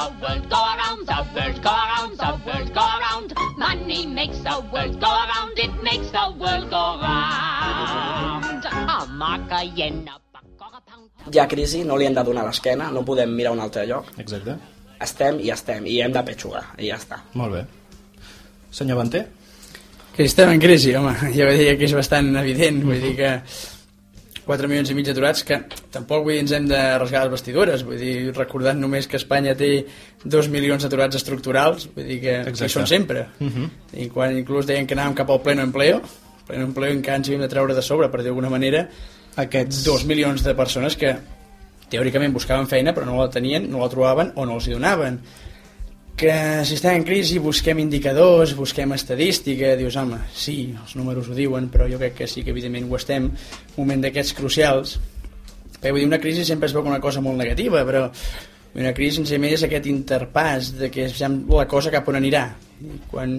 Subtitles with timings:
[0.00, 3.28] the world go around, the world go around, the world go around.
[3.56, 8.64] Money makes the world go around, it makes the world go round.
[8.64, 11.10] A mark, a yen, a buck, or a pound.
[11.26, 14.08] Hi ha crisi, no li hem de donar l'esquena, no podem mirar un altre lloc.
[14.24, 14.56] Exacte.
[15.08, 17.20] Estem i estem, i hem de petxugar, i ja està.
[17.40, 17.66] Molt bé.
[18.80, 19.26] Senyor Banter?
[20.16, 23.34] Que estem en crisi, home, jo diria que és bastant evident, vull dir que
[24.50, 25.60] 4 milions i mig aturats que
[25.94, 29.54] tampoc vull dir, ens hem de rasgar les vestidures vull dir, recordant només que Espanya
[29.58, 29.70] té
[30.24, 32.66] 2 milions d'aturats estructurals vull dir que Exacte.
[32.66, 33.68] hi són sempre Uh -huh.
[34.04, 36.00] i quan inclús deien que anàvem cap al pleno empleo
[36.46, 38.88] pleno empleo encara ens havíem de treure de sobre per dir d'alguna manera
[39.36, 39.84] Aquests...
[39.84, 41.16] 2 milions de persones que
[41.90, 45.20] teòricament buscaven feina però no la tenien, no la trobaven o no els hi donaven
[46.16, 46.32] que
[46.68, 51.70] si estem en crisi busquem indicadors, busquem estadística, dius, home, sí, els números ho diuen,
[51.72, 54.98] però jo crec que sí que evidentment ho estem, un moment d'aquests crucials.
[55.78, 58.08] Perquè vull dir, una crisi sempre es veu com una cosa molt negativa, però
[58.74, 62.44] una crisi senzillament és aquest interpàs de que sap la cosa cap on anirà.
[62.84, 63.38] I quan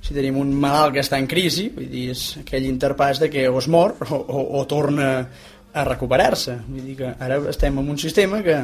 [0.00, 3.48] si tenim un malalt que està en crisi, vull dir, és aquell interpàs de que
[3.48, 5.10] o es mor o, o, o torna
[5.72, 6.56] a recuperar-se.
[6.68, 8.56] Vull dir que ara estem en un sistema que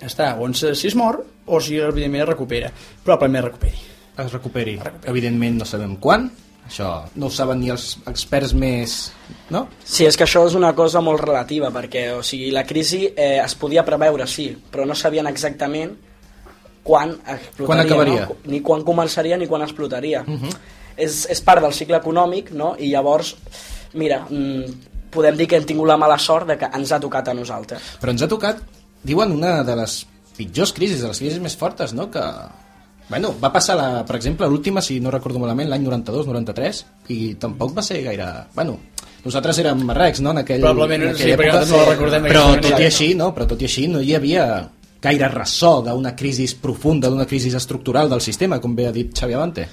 [0.00, 2.72] està on se, si es mor o si evidentment es recupera
[3.04, 4.78] probablement es recuperi Es recuperi.
[5.04, 6.30] Evidentment no sabem quan,
[6.66, 6.88] això
[7.20, 8.94] no ho saben ni els experts més...
[9.52, 9.66] No?
[9.84, 13.36] Sí, és que això és una cosa molt relativa, perquè o sigui, la crisi eh,
[13.42, 15.92] es podia preveure, sí, però no sabien exactament
[16.86, 18.24] quan explotaria, Quan acabaria.
[18.30, 18.38] No?
[18.52, 20.24] ni quan començaria ni quan explotaria.
[20.26, 20.56] Uh -huh.
[20.96, 22.74] és, és part del cicle econòmic, no?
[22.78, 23.36] i llavors,
[23.92, 27.28] mira, mm, podem dir que hem tingut la mala sort de que ens ha tocat
[27.28, 27.82] a nosaltres.
[28.00, 28.62] Però ens ha tocat,
[29.06, 30.00] diuen, una de les
[30.36, 32.08] pitjors crisis, de les crisis més fortes, no?
[32.12, 32.22] Que,
[33.08, 36.82] bueno, va passar, la, per exemple, l'última, si no recordo malament, l'any 92-93,
[37.14, 38.28] i tampoc va ser gaire...
[38.56, 38.76] Bueno,
[39.24, 42.28] nosaltres érem marrecs, no?, en aquell, Probablement, en sí, aquella perquè època, no la recordem
[42.28, 43.32] però d'aquesta tot i així, no?
[43.36, 44.46] Però tot i així no hi havia
[45.06, 49.36] gaire ressò d'una crisi profunda, d'una crisi estructural del sistema, com bé ha dit Xavi
[49.36, 49.68] Avante.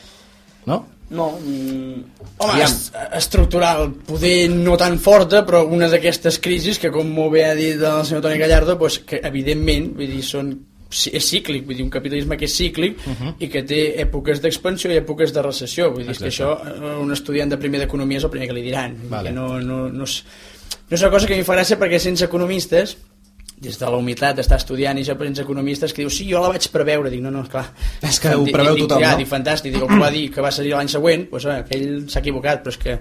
[0.70, 0.84] No?
[1.14, 2.04] No, mm,
[2.38, 2.66] Home, Aviam.
[2.66, 7.54] est estructural, poder no tan forta, però una d'aquestes crisis que, com molt bé ha
[7.56, 10.50] dit el senyor Toni Gallardo, pues, que evidentment vull dir, són,
[10.90, 13.36] és cíclic, vull dir, un capitalisme que és cíclic uh -huh.
[13.40, 15.92] i que té èpoques d'expansió i èpoques de recessió.
[15.92, 18.62] Vull dir que això, eh, un estudiant de primer d'economia és el primer que li
[18.62, 18.98] diran.
[19.10, 19.30] Vale.
[19.30, 20.24] Que no, no, no, és,
[20.90, 22.98] no és una cosa que a mi fa gràcia perquè sense economistes
[23.64, 26.52] des de la humitat d'estar estudiant i jo per economistes que diu, sí, jo la
[26.54, 27.66] vaig preveure dic, no, no, clar
[28.02, 29.24] És que ho preveu dic, tothom, ja, no?
[29.24, 31.92] dic, fantàstic, dic, el que va dir que va ser l'any següent doncs, eh, aquell
[32.12, 32.98] s'ha equivocat però és que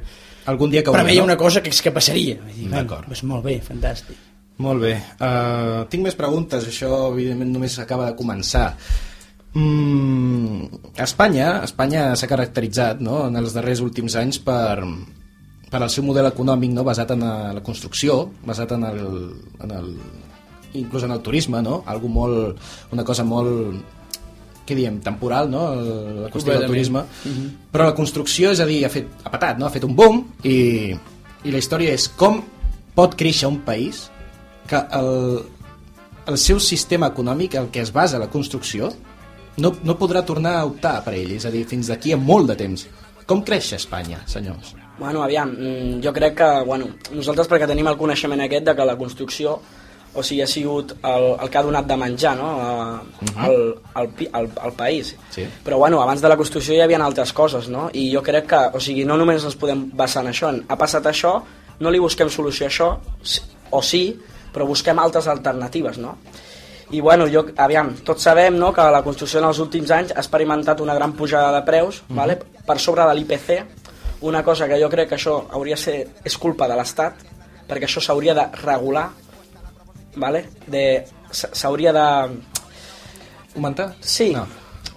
[0.51, 2.39] Algun dia que preveia una cosa que és que passaria
[2.71, 3.09] D'acord.
[3.11, 4.31] doncs molt bé, fantàstic
[4.63, 4.93] Molt bé.
[5.17, 8.67] Uh, tinc més preguntes, això evidentment només acaba de començar.
[9.53, 14.81] Mm, Espanya Espanya s'ha caracteritzat no, en els darrers últims anys per,
[15.73, 17.27] per al seu model econòmic no, basat en
[17.59, 19.03] la construcció, basat en el,
[19.65, 19.91] en el,
[20.79, 21.83] inclús en el turisme, no?
[21.87, 22.63] Algo molt,
[22.93, 23.83] una cosa molt
[24.67, 25.63] què diem, temporal, no?
[26.23, 27.05] La qüestió del turisme.
[27.73, 29.67] Però la construcció, és a dir, ha, fet, ha patat, no?
[29.67, 30.93] ha fet un boom i,
[31.43, 32.41] i la història és com
[32.95, 34.05] pot créixer un país
[34.71, 35.41] que el,
[36.31, 38.93] el seu sistema econòmic, el que es basa la construcció,
[39.59, 42.53] no, no podrà tornar a optar per ell, és a dir, fins d'aquí a molt
[42.53, 42.87] de temps.
[43.29, 44.77] Com creix Espanya, senyors?
[44.99, 48.87] Bueno, aviam, mm, jo crec que, bueno, nosaltres perquè tenim el coneixement aquest de que
[48.87, 49.59] la construcció
[50.15, 52.49] o sigui, ha sigut el, el que ha donat de menjar no?
[52.61, 53.01] a,
[53.47, 53.57] al,
[53.95, 55.15] al, pi- al, al país.
[55.33, 55.47] Sí.
[55.65, 57.89] Però bueno, abans de la construcció hi havia altres coses, no?
[57.93, 60.77] I jo crec que, o sigui, no només ens podem basar en això, en, ha
[60.77, 61.39] passat això,
[61.81, 62.91] no li busquem solució a això,
[63.73, 64.05] o sí,
[64.53, 66.19] però busquem altres alternatives, no?
[66.93, 70.21] I bueno, jo, aviam, tots sabem no, que la construcció en els últims anys ha
[70.21, 72.37] experimentat una gran pujada de preus, vale?
[72.67, 73.63] per sobre de l'IPC,
[74.29, 77.25] una cosa que jo crec que això hauria de ser, és culpa de l'Estat,
[77.67, 79.07] perquè això s'hauria de regular,
[80.17, 80.45] vale?
[80.67, 82.07] de, s'hauria de...
[83.55, 83.95] Augmentar?
[84.01, 84.47] Sí, No.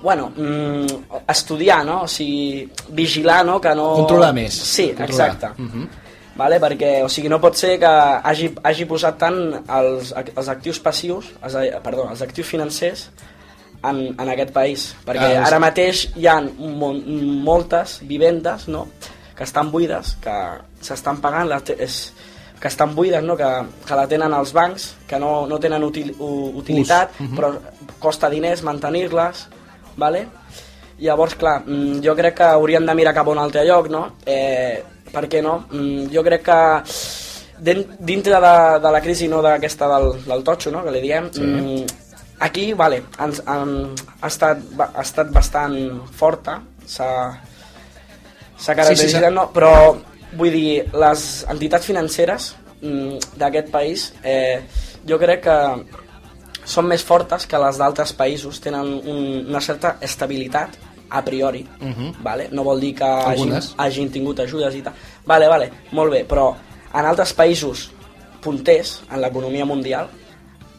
[0.01, 0.85] bueno, mm,
[1.27, 2.03] estudiar, no?
[2.03, 3.59] O sigui, vigilar, no?
[3.59, 3.95] Que no...
[3.95, 4.53] Controlar més.
[4.53, 5.31] Sí, Controlar.
[5.33, 5.61] exacte.
[5.61, 5.87] Mhm.
[6.35, 6.59] Vale?
[6.59, 9.37] Perquè, o sigui, no pot ser que hagi, hagi posat tant
[9.71, 13.05] els, els actius passius, els, perdó, els actius financers
[13.83, 14.89] en, en aquest país.
[15.07, 18.87] Perquè Ah, ara mateix hi ha mo moltes vivendes no?
[19.35, 20.35] que estan buides, que
[20.81, 22.11] s'estan pagant, te- és,
[22.65, 23.35] que estan buides, no?
[23.37, 23.45] que,
[23.85, 27.35] que la tenen els bancs, que no, no tenen util, u, utilitat, Ús, mhm.
[27.37, 27.51] però
[28.01, 29.43] costa diners mantenir-les,
[30.01, 30.23] vale?
[30.97, 34.01] Llavors, clar, mm, jo crec que hauríem de mirar cap a un altre lloc, no?
[34.25, 34.81] Eh,
[35.13, 35.67] per què no?
[35.69, 36.57] Mm, jo crec que
[38.09, 38.55] dintre de,
[38.87, 40.81] de la crisi no d'aquesta del, del totxo, no?
[40.83, 41.45] que li diem, Sí.
[41.45, 41.85] mm,
[42.49, 45.77] aquí, vale, ens, en, ha, estat, ha estat bastant
[46.17, 47.13] forta, s'ha
[48.57, 49.51] s'ha caracteritzat, sí, s'ha- no?
[49.53, 49.71] però
[50.37, 54.61] vull dir, les entitats financeres mm, d'aquest país, eh,
[55.07, 55.57] jo crec que
[56.65, 60.77] són més fortes que les d'altres països, tenen un, una certa estabilitat
[61.15, 61.61] a priori,
[62.25, 62.47] vale?
[62.51, 64.95] no vol dir que hagin, hagin tingut ajudes i tal.
[65.25, 66.49] Vale, vale, molt bé, però
[66.95, 67.91] en altres països
[68.41, 70.09] punters en l'economia mundial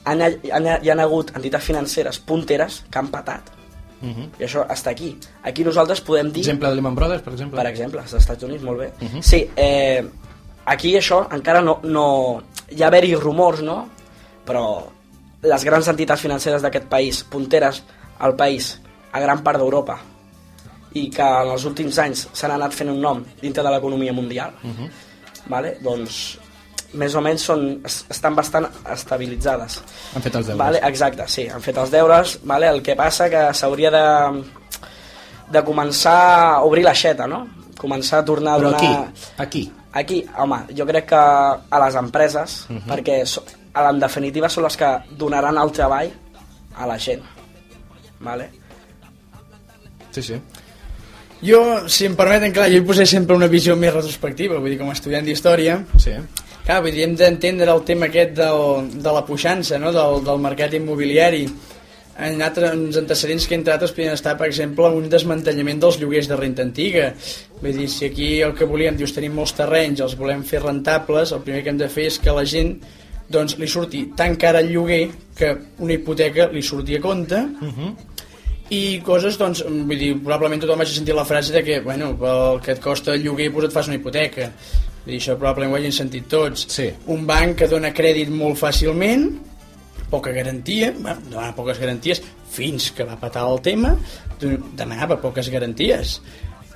[0.06, 3.55] han, han, hi han hagut entitats financeres punteres que han patat.
[4.04, 5.14] I això està aquí.
[5.48, 6.44] Aquí nosaltres podem dir...
[6.44, 7.60] Exemple de Lehman Brothers, per exemple?
[7.60, 8.90] Per exemple, als Estats Units, molt bé.
[9.24, 10.04] Sí, eh,
[10.66, 11.78] aquí això encara no...
[11.84, 12.06] no
[12.70, 13.78] hi ha haver-hi rumors, no?
[14.46, 14.66] Però
[15.46, 17.82] les grans entitats financeres d'aquest país, punteres
[18.18, 18.74] al país,
[19.12, 19.98] a gran part d'Europa,
[20.96, 24.54] i que en els últims anys s'han anat fent un nom dintre de l'economia mundial,
[25.52, 25.76] vale?
[25.84, 26.38] doncs
[26.98, 29.78] més o menys són, es- estan bastant estabilitzades.
[30.16, 30.58] Han fet els deures.
[30.64, 32.38] Vale, exacte, sí, han fet els deures.
[32.44, 34.04] Vale, el que passa que s'hauria de,
[35.52, 36.16] de començar
[36.56, 37.44] a obrir l'aixeta, no?
[37.78, 39.08] Començar a tornar a Però donar...
[39.08, 39.72] aquí, aquí.
[39.96, 44.76] Aquí, home, jo crec que a les empreses, perquè so, a- en definitiva són les
[44.76, 46.10] que donaran el treball
[46.76, 47.22] a la gent.
[48.20, 48.50] Vale?
[50.10, 50.36] Sí, sí.
[51.44, 54.78] Jo, si em permeten, clar, jo hi posé sempre una visió més retrospectiva, vull dir,
[54.80, 56.14] com a estudiant d'història, Sí.
[56.66, 59.92] Clar, vull dir, hem d'entendre el tema aquest del, de la puixança, no?
[59.94, 61.44] del, del mercat immobiliari.
[62.26, 66.38] En altres antecedents que entre altres podien estar, per exemple, un desmantellament dels lloguers de
[66.40, 67.12] renta antiga.
[67.60, 71.30] Vull dir, si aquí el que volíem, dius, tenim molts terrenys, els volem fer rentables,
[71.36, 72.74] el primer que hem de fer és que la gent
[73.30, 75.04] doncs, li surti tan cara el lloguer
[75.38, 75.52] que
[75.82, 77.44] una hipoteca li surti a compte
[78.74, 82.60] i coses, doncs, vull dir, probablement tothom hagi sentit la frase de que, bueno, pel
[82.62, 84.50] que et costa el lloguer, doncs et fas una hipoteca.
[85.06, 86.66] Dir, això probablement ho hagin sentit tots.
[86.74, 86.88] Sí.
[87.14, 89.28] Un banc que dona crèdit molt fàcilment,
[90.10, 92.20] poca garantia, bueno, demana poques garanties,
[92.50, 93.94] fins que va patar el tema,
[94.40, 96.18] demanava poques garanties.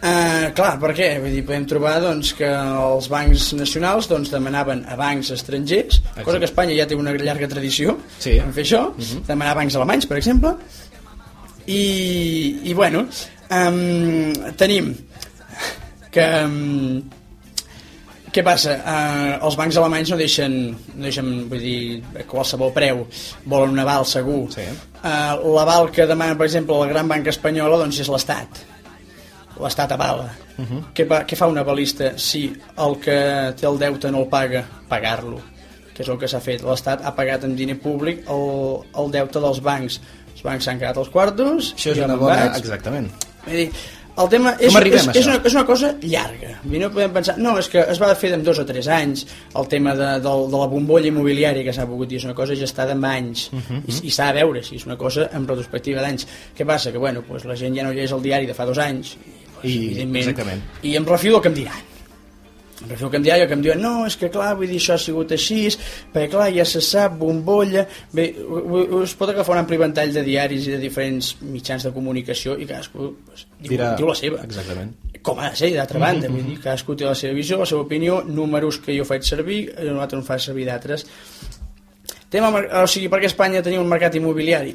[0.01, 1.11] Uh, clar, per què?
[1.21, 6.39] Vull dir, podem trobar doncs, que els bancs nacionals doncs, demanaven a bancs estrangers, cosa
[6.41, 8.39] que Espanya ja té una llarga tradició Sí.
[8.41, 8.87] en fer això,
[9.29, 10.55] demanar a bancs alemanys, per exemple,
[11.67, 11.83] i,
[12.65, 13.05] i bueno,
[13.51, 14.95] um, tenim
[16.11, 16.29] que...
[16.47, 17.19] Um,
[18.35, 18.77] què passa?
[18.79, 20.57] Uh, els bancs alemanys no deixen,
[20.95, 23.05] no deixen vull dir, a qualsevol preu,
[23.45, 24.43] volen un aval segur.
[24.55, 24.67] Sí.
[25.01, 28.65] Uh, L'aval que demana, per exemple, la gran banca espanyola doncs és l'Estat.
[29.61, 30.31] L'Estat avala.
[30.57, 30.83] Uh -huh.
[30.95, 34.65] què, què fa un avalista si el que té el deute no el paga?
[34.89, 35.41] Pagar-lo
[36.01, 36.63] que és el que s'ha fet.
[36.65, 40.01] L'Estat ha pagat amb diner públic el, el deute dels bancs.
[40.33, 41.75] Els bancs s'han quedat als quartos.
[41.77, 42.37] Això és una bona...
[42.47, 42.57] vaig.
[42.63, 43.11] Exactament.
[43.45, 43.67] Vull dir,
[44.19, 46.57] el tema és, és, és, una, és una cosa llarga.
[46.65, 47.37] Dir, no podem pensar...
[47.39, 49.27] No, és que es va fer en dos o tres anys
[49.57, 52.19] el tema de, de, de la bombolla immobiliària que s'ha pogut dir.
[52.21, 53.47] És una cosa gestada en anys.
[53.53, 56.27] Mhm, I, i s'ha de veure si és una cosa en retrospectiva d'anys.
[56.59, 56.93] Què passa?
[56.93, 59.15] Que bueno, doncs la gent ja no llegeix el diari de fa dos anys.
[59.63, 60.63] I, I- evidentment, exactament.
[60.83, 61.87] I em refio del que em diran
[62.81, 65.33] que em diran, que em diuen no, és que clar, vull dir, això ha sigut
[65.37, 65.69] així
[66.15, 67.85] perquè clar, ja se sap, bombolla
[68.17, 72.57] bé, us pot agafar un ampli ventall de diaris i de diferents mitjans de comunicació
[72.59, 74.95] i cadascú pues, diu, Dirà- diu la seva Exactament.
[75.23, 77.83] com ha de ser, d'altra banda, vull dir, cadascú té la seva visió, la seva
[77.85, 81.05] opinió, números que jo faig servir, eh, un altre en fa servir d'altres.
[82.31, 82.49] Tema,
[82.83, 84.73] o sigui, per què Espanya tenia un mercat immobiliari?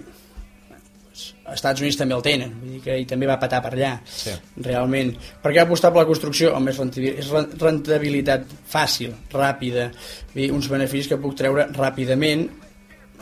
[1.45, 3.93] Als Estats Units també el tenen, vull dir que i també va patar per allà,
[4.05, 4.31] Sí.
[4.65, 5.13] realment.
[5.41, 6.53] Per què apostar per la construcció?
[6.57, 9.91] Home, és rentabil- és ren- rentabilitat fàcil, ràpida,
[10.33, 12.49] vull dir, uns beneficis que puc treure ràpidament,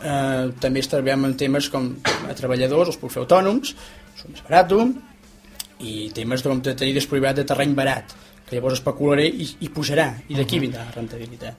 [0.02, 1.96] eh, també estalviem en temes com
[2.28, 3.74] a treballadors, els puc fer autònoms,
[4.16, 4.72] són més barat,
[5.80, 8.04] i temes com de tenir desproviat de terreny barat,
[8.48, 11.54] que llavors especularé i, i pujarà, i d'aquí vindrà la rentabilitat.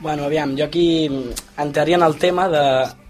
[0.00, 1.06] Bueno, aviam, jo aquí
[1.56, 2.64] entraria en el tema de,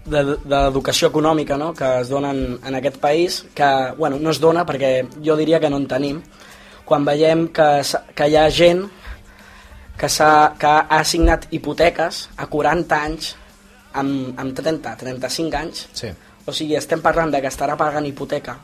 [0.05, 1.73] de, de l'educació econòmica no?
[1.73, 5.59] que es dona en, en aquest país, que bueno, no es dona perquè jo diria
[5.59, 6.21] que no en tenim,
[6.85, 7.67] quan veiem que,
[8.15, 8.85] que hi ha gent
[9.97, 13.33] que, s'ha- que ha assignat hipoteques a 40 anys
[13.93, 16.13] amb, amb 30, 35 anys Sí.
[16.45, 18.59] o sigui, estem parlant de que estarà pagant hipoteca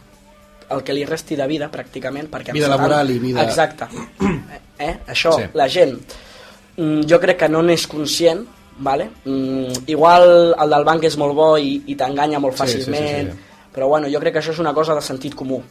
[0.72, 2.54] el que li resti de vida, pràcticament, perquè...
[2.56, 3.90] Vida 70 laboral i vida- Exacte.
[4.80, 4.94] eh?
[5.12, 5.50] Això, Sí.
[5.54, 6.30] la gent, mm,
[7.10, 8.46] jo crec que no n'és conscient,
[8.80, 9.10] vale?
[9.26, 12.92] mm, igual el del banc és molt bo i, i t'enganya molt Sí, sí, sí,
[12.92, 13.70] fàcilment, sí.
[13.76, 15.62] però bueno, jo crec que això és una cosa de sentit comú.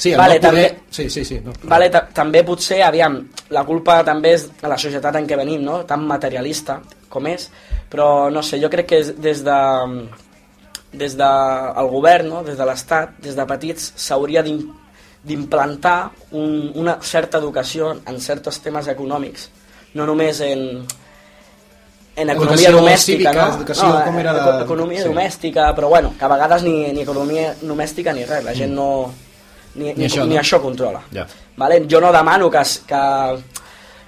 [0.00, 0.70] Sí, Vale, no poder...
[0.70, 1.40] també- Sí, sí, sí.
[1.44, 1.52] No.
[1.64, 3.18] Vale, ta- també potser, aviam,
[3.50, 5.82] la culpa també és de la societat en què venim, no?
[5.84, 7.50] tan materialista com és,
[7.90, 9.58] però no sé, jo crec que des de
[10.92, 12.42] des del govern, no?
[12.42, 14.72] des de l'Estat, des de petits, s'hauria d'im-
[15.22, 19.50] d'implantar un, una certa educació en certs temes econòmics,
[19.94, 20.86] no només en,
[22.16, 23.56] en economia Educació domèstica, cívica, no?
[23.60, 25.08] educació, no, com era la- economia sí.
[25.08, 28.88] domèstica, però bueno, que a vegades ni, ni economia domèstica ni res, la gent no...
[29.74, 30.40] Ni, ni, Ni això, ni no?
[30.40, 31.00] això controla.
[31.14, 31.24] Ja.
[31.56, 31.84] Vale?
[31.88, 32.58] Jo no demano que,
[32.90, 33.02] que,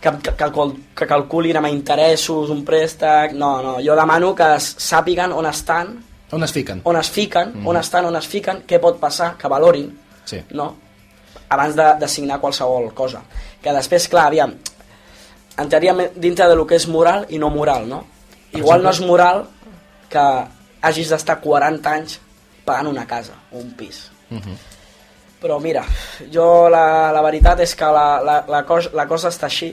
[0.02, 0.50] que, que, que,
[0.98, 6.00] que calculin amb interessos un préstec, no, no, jo demano que sàpiguen on estan,
[6.32, 6.80] On es fiquen?
[6.88, 9.90] on es fiquen, on estan, on es fiquen, què pot passar, que valorin,
[10.24, 10.40] Sí.
[10.50, 10.72] no?
[11.52, 13.20] abans de, de signar qualsevol cosa.
[13.62, 14.54] Que després, clar, aviam,
[15.58, 18.04] entraríem dintre de lo que és moral i no moral, no?
[18.52, 19.46] Igual no és moral
[20.12, 20.24] que
[20.82, 22.18] hagis d'estar 40 anys
[22.66, 24.04] pagant una casa o un pis.
[25.42, 25.82] Però mira,
[26.32, 29.72] jo la, la veritat és que la, la, la, cos, la cosa està així.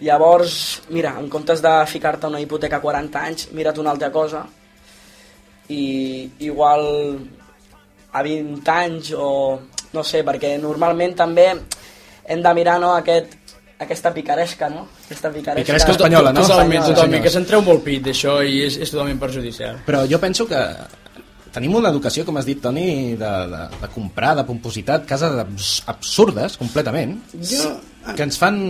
[0.00, 0.54] Llavors,
[0.94, 4.46] mira, en comptes de ficar-te una hipoteca a 40 anys, mira't una altra cosa
[5.70, 6.86] i igual
[8.12, 9.60] a 20 anys o
[9.92, 13.39] no sé, perquè normalment també hem de mirar no, aquest,
[13.80, 14.86] aquesta picaresca, no?
[15.06, 16.42] Aquesta picaresca, Picaresca espanyola, no?
[16.44, 16.94] Totalment, Espanyola.
[16.94, 19.78] totalment, que se'n treu molt pit d'això i és, és totalment perjudicial.
[19.86, 20.60] Però jo penso que
[21.50, 25.70] tenim una educació, com has dit, Toni, de, de, de comprar, de pompositat, cases abs
[25.90, 27.78] absurdes, completament, Jo-
[28.16, 28.60] que ens fan...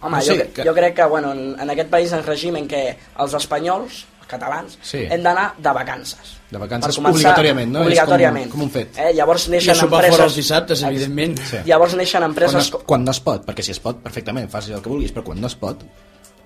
[0.00, 0.64] Home, no jo, sé, que...
[0.68, 2.84] jo crec que bueno, en, en aquest país en règim en què
[3.24, 5.00] els espanyols, catalans, Sí.
[5.10, 6.34] hem d'anar de vacances.
[6.50, 7.80] De vacances Per obligatòriament, no?
[7.82, 8.50] És Obligatòriament.
[8.50, 8.96] com- com un fet.
[8.98, 9.12] Eh?
[9.16, 10.36] Llavors I a neixen sopar fora els empreses...
[10.36, 11.38] dissabtes, evidentment.
[11.50, 11.56] Sí.
[11.66, 12.68] Llavors neixen quan, empreses...
[12.68, 15.24] es, quan no es pot, perquè si es pot, perfectament, facis el que vulguis, però
[15.24, 15.82] quan no es pot,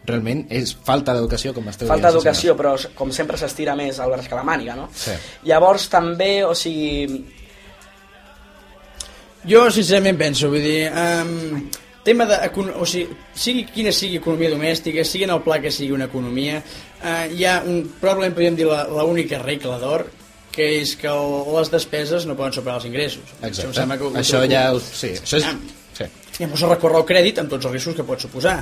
[0.06, 4.26] realment és falta d'educació, com esteu Falta d'educació, però com sempre s'estira més al braç
[4.28, 4.88] que la màniga, no?
[4.94, 5.12] Sí.
[5.44, 7.26] Llavors també, o sigui,
[9.44, 10.84] Jo, sincerament, penso, vull dir...
[10.94, 11.64] Um,
[12.04, 12.38] tema de...
[12.80, 16.62] O sigui, sigui quina sigui economia domèstica, sigui en el pla que sigui una economia,
[17.02, 20.06] uh, hi ha un, probablement podríem dir la, la única regla d'or,
[20.52, 23.22] que és que el, les despeses no poden superar els ingressos.
[23.38, 23.76] Això, em Exacte.
[23.80, 24.64] sembla que ho- Això ja...
[24.84, 25.46] Sí, això és...
[25.48, 25.56] Ah.
[25.92, 26.04] Sí.
[26.40, 28.58] Llavors recórrer al crèdit amb tots els riscos que pot suposar.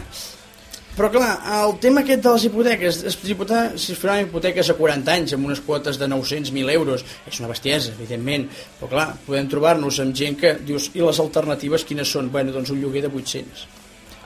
[0.96, 1.30] Però clar,
[1.62, 5.34] el tema aquest de les hipoteques, es, hipote si es faran hipoteques a 40 anys
[5.36, 8.48] amb unes quotes de 900.000 euros, és una bestiesa, evidentment,
[8.80, 12.32] però clar, podem trobar-nos amb gent que dius, i les alternatives quines són?
[12.34, 13.68] Bueno, doncs un lloguer de 800.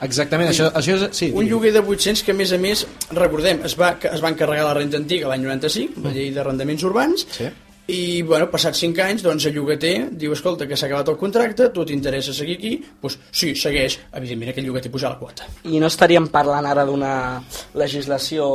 [0.05, 1.05] Exactament, això, això és...
[1.15, 2.81] Sí, Un lloguer de 800 que a més a més,
[3.15, 7.27] recordem, es va, es va encarregar la renta antiga l'any 95, la llei d'arrendaments urbans,
[7.37, 7.47] Sí.
[7.87, 11.69] I bueno, passats 5 anys doncs el llogater diu, escolta, que s'ha acabat el contracte
[11.73, 12.73] tu t'interessa seguir aquí?
[13.01, 13.99] Doncs sí, segueix.
[14.17, 15.45] Evidentment aquell llogater puja la quota.
[15.69, 17.13] I no estaríem parlant ara d'una
[17.77, 18.49] legislació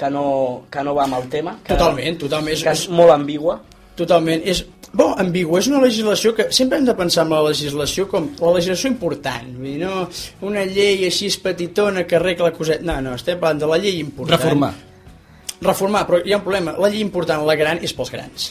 [0.00, 0.26] que no,
[0.72, 2.56] que no va amb el tema, que, totalment, totalment.
[2.56, 3.60] és, que és molt ambigua.
[4.00, 4.42] totalment.
[4.48, 4.64] És,
[4.96, 8.54] bo, ambigu, és una legislació que sempre hem de pensar en la legislació com la
[8.56, 10.06] legislació important, vull dir, no
[10.48, 14.40] una llei així petitona que arregla coset, no, no, estem parlant de la llei important.
[14.40, 14.72] Reformar.
[15.60, 18.50] Reformar, però hi ha un problema la llei important, la gran, és pels grans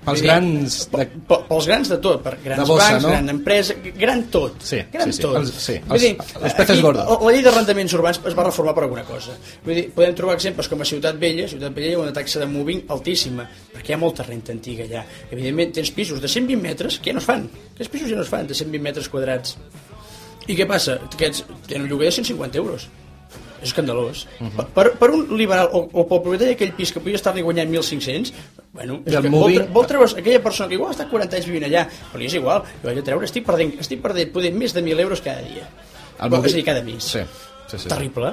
[0.00, 0.76] Pels grans...
[0.88, 1.04] De...
[1.28, 3.10] pe- pels grans de tot, per grans De bossa, bancs, no?
[3.10, 4.54] gran empresa, gran tot.
[4.64, 5.22] Sí, gran sí, sí.
[5.26, 5.34] tot.
[5.36, 6.80] Els- sí, els- dir, els peces.
[6.86, 9.34] La, la llei d'arrendaments urbans es va reformar per alguna cosa.
[9.66, 12.40] Vull dir, podem trobar exemples com a Ciutat Vella, Ciutat Vella hi ha una taxa
[12.40, 13.44] de moving altíssima,
[13.74, 15.04] perquè hi ha molta renta antiga allà.
[15.28, 17.44] Evidentment, tens pisos de 120 metres que ja no es fan.
[17.74, 19.58] Aquests pisos ja no es fan, de 120 metres quadrats.
[20.48, 20.96] I què passa?
[21.12, 22.88] Aquests tenen un lloguer de 150 euros.
[23.60, 24.26] És escandalós.
[24.40, 24.50] Uh Mhm.
[24.58, 24.66] -huh.
[24.74, 28.32] per, per un liberal o, o pel propietari d'aquell pis que podia estar-li guanyant 1.500,
[28.72, 31.46] bueno, és que vol, moving- tre- vol treure's aquella persona que igual està 40 anys
[31.46, 34.72] vivint allà, però és igual, jo vaig a treure, estic perdent, estic perdent poder més
[34.72, 35.68] de 1.000 euros cada dia.
[36.20, 37.02] El moving- És a dir, cada mes.
[37.04, 37.18] Sí,
[37.68, 37.88] sí, sí.
[37.88, 38.32] Terrible.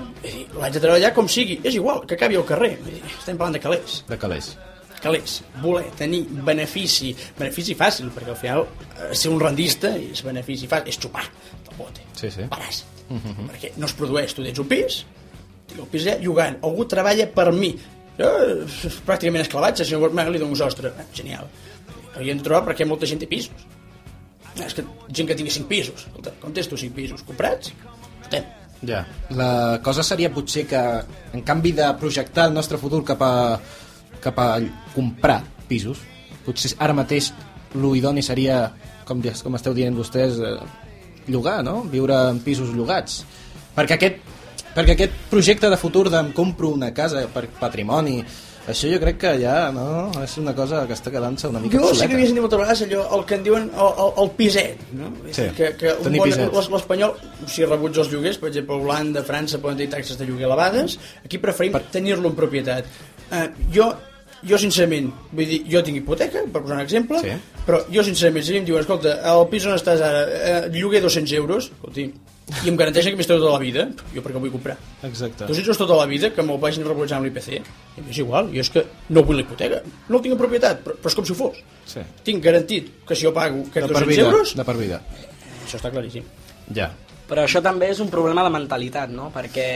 [0.59, 2.77] L'haig de treure allà com sigui, és igual, que acabi al carrer.
[3.19, 4.57] Estem parlant de calés De calés.
[5.01, 8.65] calés, voler tenir benefici, benefici fàcil, perquè al final
[9.11, 11.23] eh, ser un rendista és benefici fàcil, és xupar
[11.67, 12.41] del bote, Sí, sí.
[12.49, 15.05] paràs, perquè no es produeix, tu tens un pis,
[15.75, 17.73] el pis allà llogant, algú treballa per mi,
[18.17, 21.49] és pràcticament esclavatge, si no li dono un sostre, eh, genial,
[22.15, 23.67] hauríem de trobar perquè molta gent té pisos,
[24.57, 27.73] Eh, és que gent que tingui 5 pisos, escolta, tu 5 pisos, comprats?
[28.23, 28.45] Estem.
[28.85, 29.03] Ja.
[29.33, 30.81] La cosa seria potser que,
[31.33, 33.59] en canvi de projectar el nostre futur cap a,
[34.21, 34.49] cap a
[34.95, 36.01] comprar pisos,
[36.45, 37.31] potser ara mateix
[37.75, 38.67] lo idoni seria,
[39.05, 40.57] com, com esteu dient vostès, eh,
[41.27, 41.81] llogar, no?
[41.91, 43.23] Viure en pisos llogats.
[43.75, 44.21] Perquè aquest,
[44.77, 48.19] perquè aquest projecte de futur de em compro una casa per patrimoni,
[48.67, 49.85] això jo crec que ja no,
[50.21, 52.07] és una cosa que està quedant-se una mica Jo sí obsoleta.
[52.11, 55.11] que havia sentit moltes vegades allò, el que en diuen el, el, el piset, no?
[55.31, 57.15] Sí, que, que un tenir bon, l'espanyol,
[57.47, 60.97] si rebutja els lloguers, per exemple, a Holanda, França, poden tenir taxes de lloguer elevades,
[61.23, 61.85] aquí preferim per...
[61.95, 62.91] tenir-lo en propietat.
[63.31, 63.87] Uh, jo,
[64.43, 67.39] jo, sincerament, vull dir, jo tinc hipoteca, per posar un exemple, Sí.
[67.65, 71.33] però jo, sincerament, si em diuen, escolta, el pis on estàs ara, uh, lloguer 200
[71.39, 72.11] euros, escolti,
[72.47, 74.77] i em garanteixen que m'hi estaré tota la vida, jo per què vull comprar?
[75.03, 75.47] Exacte.
[75.49, 77.57] 200 euros tota la vida que me'l vagin rebutjant amb l'IPC.
[77.99, 80.79] I És igual, jo és que no vull la hipoteca, no el tinc en propietat,
[80.85, 81.59] però, però és com si ho fos.
[81.91, 82.05] Sí.
[82.29, 85.01] Tinc garantit que si jo pago per 200 vida, euros, de per vida.
[85.65, 86.23] això està claríssim.
[86.73, 86.91] Ja.
[87.27, 89.27] Però això també és un problema de mentalitat, no?
[89.35, 89.67] Perquè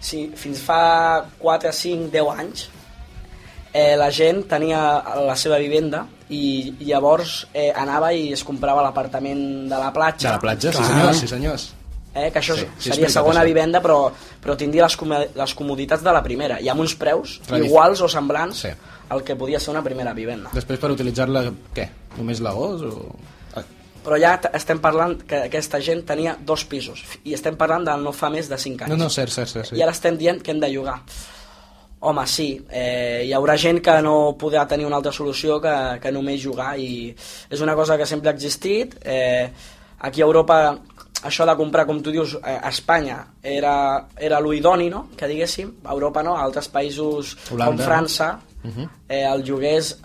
[0.00, 0.80] si fins fa
[1.42, 2.68] 4, 5, 10 anys
[3.74, 4.80] eh, la gent tenia
[5.26, 10.30] la seva vivenda i llavors eh, anava i es comprava l'apartament de la platja.
[10.30, 11.72] De la platja, sí senyors, sí senyors.
[12.14, 13.46] Eh, que això Sí, sí, seria segona això.
[13.50, 14.10] vivenda però,
[14.42, 18.00] però tindria les, com les comoditats de la primera i amb uns preus Tradici- iguals
[18.00, 18.68] o semblants Sí.
[19.08, 21.44] al que podia ser una primera vivenda Després per utilitzar-la,
[21.74, 21.88] què?
[22.16, 23.14] Només l'agost o...
[23.56, 23.62] Ah,
[24.04, 28.12] però ja estem parlant que aquesta gent tenia dos pisos i estem parlant de no
[28.12, 29.66] fa més de 5 anys No, no, cert, cert, cert.
[29.72, 29.76] Sí.
[29.76, 31.00] i ara estem dient que hem de llogar
[32.04, 36.10] home, sí, eh, hi haurà gent que no podrà tenir una altra solució que, que
[36.12, 37.14] només jugar i
[37.48, 39.48] és una cosa que sempre ha existit eh,
[40.00, 40.58] aquí a Europa
[41.24, 45.08] això de comprar, com tu dius, eh, a Espanya era, era l'idoni, no?
[45.16, 47.72] que diguéssim, a Europa no, a altres països Holanda.
[47.72, 48.28] com França
[49.08, 49.96] eh, el lloguer és,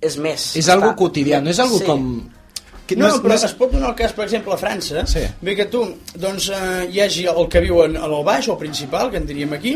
[0.00, 1.84] és més És algo quotidià, no és algo sí.
[1.86, 2.10] com...
[2.88, 5.20] Que No, és- però és- es pot donar el cas, per exemple, a França, Sí.
[5.42, 5.82] bé que tu
[6.16, 9.26] doncs, eh, hi hagi el que viuen a lo baix, o al principal, que en
[9.26, 9.74] diríem aquí,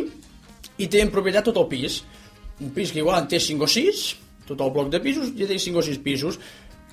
[0.78, 2.02] i té en propietat tot el pis.
[2.60, 5.46] Un pis que igual en té 5 o 6, tot el bloc de pisos, ja
[5.46, 6.38] té 5 o 6 pisos,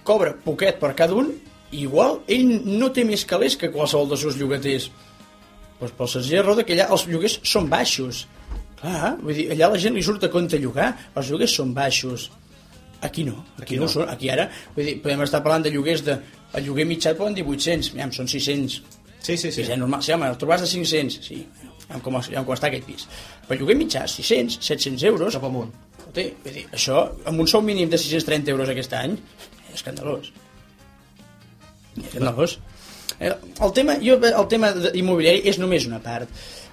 [0.03, 1.31] cobra poquet per cada un,
[1.75, 4.89] igual ell no té més calés que qualsevol dels seus llogaters.
[5.79, 8.25] Doncs pel senzill de que allà els lloguers són baixos.
[8.79, 12.29] Clar, vull dir, allà la gent li surt a compte llogar, els lloguers són baixos.
[13.01, 13.87] Aquí no, aquí, Aquí no.
[13.87, 13.91] no.
[13.91, 16.17] són, aquí ara, vull dir, podem estar parlant de lloguers de,
[16.55, 18.81] el lloguer mitjà poden dir 800, ja, són 600,
[19.21, 19.61] Sí, sí, sí.
[19.61, 20.01] És normal.
[20.03, 21.41] Sí, home, el trobàs de 500, sí,
[21.89, 23.07] ja com, ja com està aquest pis.
[23.47, 25.35] Però lloguer mitjà, 600, 700 euros.
[25.37, 25.73] Cap amunt.
[25.99, 29.17] Escolta, vull dir, això, amb un sou mínim de 630 euros aquest any,
[29.67, 30.31] és escandalós.
[31.99, 32.59] És escandalós.
[33.19, 36.29] Eh, El tema, jo, el tema immobiliari és només una part.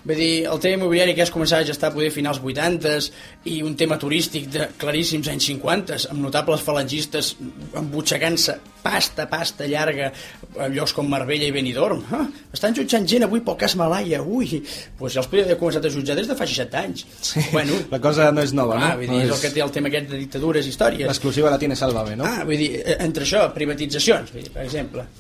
[0.07, 3.09] Vull dir, el tema immobiliari que has començat a gestar poder finals 80s
[3.51, 7.33] i un tema turístic de claríssims anys 50s, amb notables falangistes
[7.75, 10.13] embutxacant-se pasta, pasta llarga
[10.63, 12.05] a llocs com Marbella i Benidorm.
[12.15, 12.23] Ah,
[12.55, 14.63] estan jutjant gent avui pel cas Malaya, ui,
[15.01, 17.07] doncs ja els podria haver començat a jutjar des de fa 60 anys.
[17.27, 17.43] Sí.
[17.51, 19.03] Bueno, La cosa no és nova, ah, no?
[19.03, 21.11] vull no dir, és el que té el tema aquest de dictadures i històries.
[21.11, 22.31] L'exclusiva la tiene Sálvame, no?
[22.31, 25.11] Ah, vull dir, entre això, privatitzacions, vull dir, per exemple.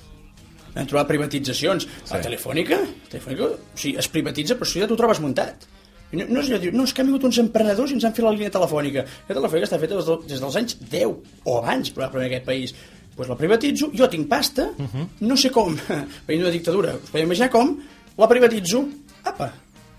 [0.76, 1.86] Hem trobat privatitzacions.
[1.88, 2.12] Sí.
[2.12, 2.78] La telefònica,
[3.10, 5.66] telefònica o sigui, es privatitza, però això ja t'ho trobes muntat.
[6.12, 8.14] No, no, és allò, diu, no, és que han vingut uns emprenedors i ens han
[8.14, 9.02] fet la línia telefònica.
[9.26, 12.46] La telefònica està feta des, del, des dels anys 10 o abans, probablement, en aquest
[12.46, 12.76] país.
[12.76, 15.06] Doncs pues la privatitzo, jo tinc pasta, uh -huh.
[15.20, 15.76] no sé com,
[16.28, 17.78] veient una dictadura, us podeu imaginar com,
[18.18, 18.84] la privatitzo,
[19.24, 19.52] apa,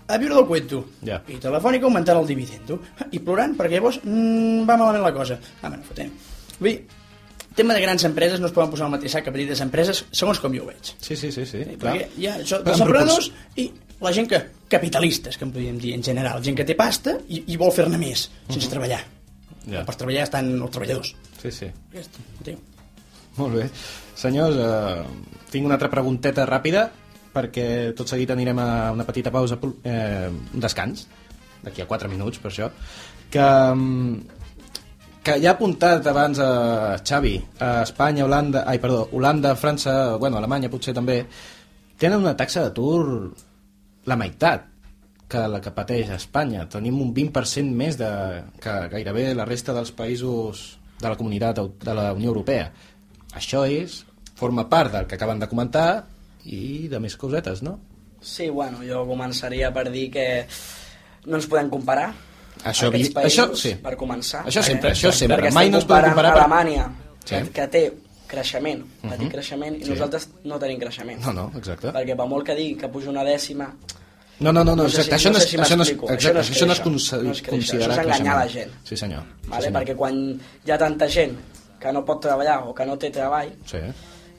[0.08, 0.84] a viure del cuento.
[1.04, 1.20] Ja.
[1.28, 2.78] I telefònica augmentant el dividendo.
[3.10, 5.38] I plorant, perquè llavors mm, va malament la cosa.
[5.60, 6.10] Ah, bueno, fotem.
[6.58, 6.78] Vull dir,
[7.58, 10.40] tema de grans empreses no es poden posar al mateix sac que petites empreses, segons
[10.42, 10.94] com jo ho veig.
[10.94, 11.64] Sí, sí, sí, sí.
[11.64, 11.96] Sí, clar.
[11.98, 13.68] perquè hi ha això, els en emprenedors i
[14.00, 14.40] la gent que,
[14.70, 17.98] capitalistes, que en podríem dir en general, gent que té pasta i, i vol fer-ne
[18.00, 19.00] més, sense treballar.
[19.68, 19.82] Ja.
[19.84, 21.12] Per treballar estan els treballadors.
[21.42, 21.68] Sí, sí.
[21.90, 22.78] Aquest, entenc.
[23.38, 23.66] Molt bé.
[24.18, 26.88] Senyors, eh, tinc una altra pregunteta ràpida
[27.34, 27.66] perquè
[27.98, 31.06] tot seguit anirem a una petita pausa, eh, un descans,
[31.62, 32.70] d'aquí a 4 minuts, per això,
[33.30, 33.44] que,
[33.74, 34.37] mm,
[35.28, 40.38] que ja ha apuntat abans a Xavi, a Espanya, Holanda, ai, perdó, Holanda, França, bueno,
[40.38, 41.18] Alemanya potser també,
[42.00, 43.34] tenen una taxa d'atur
[44.08, 44.64] la meitat
[45.28, 46.64] que la que pateix Espanya.
[46.72, 48.08] Tenim un 20% més de,
[48.62, 50.62] que gairebé la resta dels països
[50.96, 52.70] de la comunitat de la Unió Europea.
[53.36, 54.00] Això és,
[54.38, 56.06] forma part del que acaben de comentar
[56.48, 57.76] i de més cosetes, no?
[58.24, 60.26] Sí, bueno, jo començaria per dir que
[61.28, 62.14] no ens podem comparar
[62.64, 63.74] Això vi- països, això sí.
[63.74, 64.44] per començar.
[64.46, 65.36] Això sempre, Perquè- això sempre.
[65.38, 66.92] Perquè Mai no es comparant comparar per- Alemanya,
[67.24, 67.34] Sí.
[67.34, 67.92] que, que té
[68.26, 69.30] creixement, petit Mhm.
[69.30, 69.90] creixement, i Sí.
[69.90, 71.20] nosaltres no tenim creixement.
[71.24, 71.88] No, no, exacte.
[71.92, 73.74] Perquè per molt que digui que puja una dècima,
[74.40, 75.18] No, no, no, no, No sé exacte.
[75.18, 76.60] si- això, no no sé és, si això, no és, exacte, Això no és això
[76.60, 76.82] no créixer.
[76.84, 78.70] con- No és considerar Això és enganyar la gent.
[78.84, 79.22] Sí, senyor.
[79.48, 79.62] vale?
[79.62, 79.82] sí, senyor.
[79.82, 81.36] perquè quan hi ha tanta gent
[81.80, 83.78] que no pot treballar o que no té treball, Sí.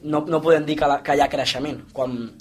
[0.04, 1.92] no, no podem dir que, la, que hi ha creixement.
[1.92, 2.32] Quan,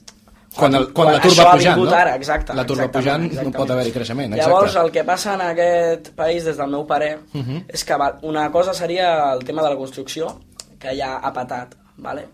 [0.55, 1.91] Quan el- quan l'atur això va ha pujant, no?
[1.91, 2.53] Ara, exacte.
[2.53, 3.55] Va exactament, pujant, no exactament.
[3.57, 4.85] pot haver-hi creixement, Llavors, exacte.
[4.88, 7.63] el que passa en aquest país, des del meu parer, Uh -huh.
[7.67, 10.39] és que una cosa seria el tema de la construcció,
[10.79, 12.29] que ja ha patat, vale?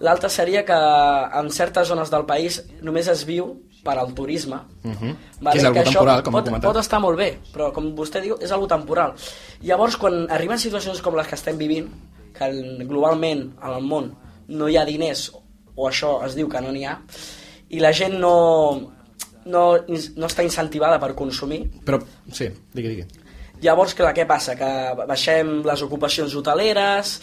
[0.00, 4.90] l'altra seria que en certes zones del país només es viu per al turisme, Uh
[4.92, 5.16] -huh.
[5.40, 6.72] Vale, que és algo temporal, com pot, comentat.
[6.72, 9.12] pot estar molt bé, però com vostè diu, és algo temporal.
[9.60, 11.88] Llavors, quan arriben situacions com les que estem vivint,
[12.32, 14.14] que el- globalment al món
[14.48, 15.32] no hi ha diners,
[15.74, 16.98] o això es diu que no n'hi ha,
[17.70, 18.34] i la gent no,
[19.46, 22.00] no, no està incentivada per consumir, Però,
[22.32, 23.28] sí, digui, digui.
[23.60, 24.56] Llavors, clar, què passa?
[24.56, 24.70] Que
[25.06, 27.18] baixem les ocupacions hoteleres,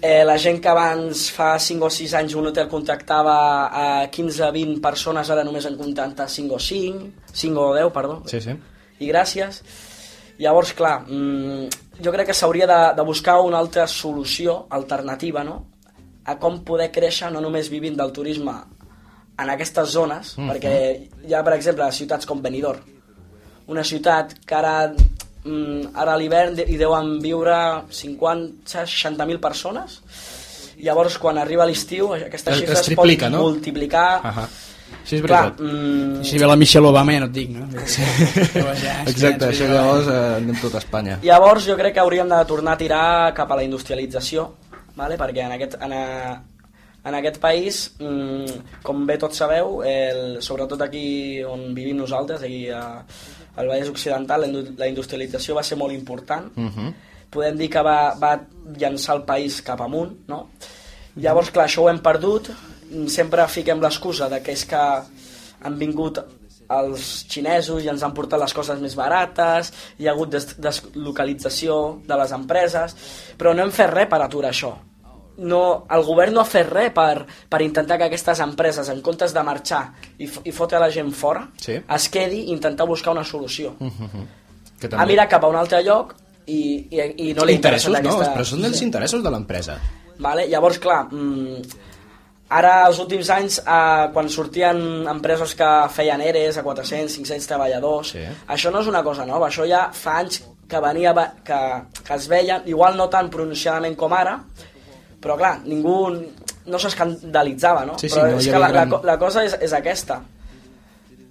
[0.00, 3.34] eh, la gent que abans fa 5 o 6 anys un hotel contractava
[3.66, 8.20] a 15-20 persones, ara només en contracta 5 o 5, 5 o 10, perdó.
[8.30, 8.54] Sí, sí.
[9.02, 9.62] I gràcies.
[10.38, 15.62] Llavors, clar, mm, jo crec que s'hauria de, de buscar una altra solució alternativa, no?,
[16.24, 18.54] a com poder créixer no només vivint del turisme
[19.38, 20.50] en aquestes zones, Mhm.
[20.50, 22.80] perquè hi ha, per exemple, ciutats com Benidorm,
[23.66, 24.92] una ciutat que ara,
[25.44, 30.00] mm, ara a l'hivern hi deuen viure 50, 60.000 persones,
[30.78, 33.42] llavors quan arriba l'estiu aquesta Es- xifra es es, triplica, pot no?
[33.48, 34.48] multiplicar Ahà.
[35.04, 35.60] Sí, és Clar, veritat.
[35.60, 37.66] mm, Si ve la Michelle Obama ja no et dic, no?
[37.86, 38.02] Sí.
[39.06, 41.18] Exacte, això llavors eh, anem tot a Espanya.
[41.22, 44.54] Llavors jo crec que hauríem de tornar a tirar cap a la industrialització,
[44.96, 45.18] vale?
[45.18, 46.42] perquè en aquest, en, a,
[47.04, 52.68] en aquest país, mm, com bé tots sabeu, el, sobretot aquí on vivim nosaltres, aquí
[52.70, 53.04] a,
[53.56, 56.50] al Vallès Occidental, la indu- la industrialització va ser molt important.
[56.56, 56.92] Uh -huh.
[57.30, 58.40] Podem dir que va, va
[58.78, 60.48] llançar el país cap amunt, no?
[61.16, 62.48] Llavors, clar, això ho hem perdut,
[63.08, 64.76] sempre fiquem l'excusa de que és que
[65.62, 66.18] han vingut
[66.68, 72.00] els xinesos i ens han portat les coses més barates, hi ha hagut des deslocalització
[72.06, 72.96] de les empreses,
[73.38, 74.74] però no hem fet res per aturar això.
[75.36, 79.32] No, el govern no ha fet res per, per intentar que aquestes empreses, en comptes
[79.34, 79.80] de marxar
[80.18, 81.80] i, i fotre la gent fora, Sí.
[81.96, 83.74] es quedi i intentar buscar una solució.
[83.80, 84.26] Uh -huh.
[84.78, 86.14] Que Ha mirat cap a un altre lloc
[86.46, 87.98] i, i, i no li interessa interessos, no?
[87.98, 88.34] aquesta...
[88.34, 89.78] Però són dels interessos de l'empresa.
[90.18, 90.46] Vale?
[90.48, 91.62] Llavors, clar, mm,
[92.50, 98.10] ara, els últims anys, eh, quan sortien empreses que feien ERES a 400, 500 treballadors,
[98.12, 98.20] Sí.
[98.48, 101.12] això no és una cosa nova, això ja fa anys que venia,
[101.44, 101.58] que,
[102.06, 104.40] que es veien, igual no tan pronunciadament com ara,
[105.24, 105.96] però clar, ningú
[106.68, 107.96] no s'escandalitzava, no?
[108.00, 110.20] Sí, sí, però no és que la, la, gran- co- la cosa és, és aquesta.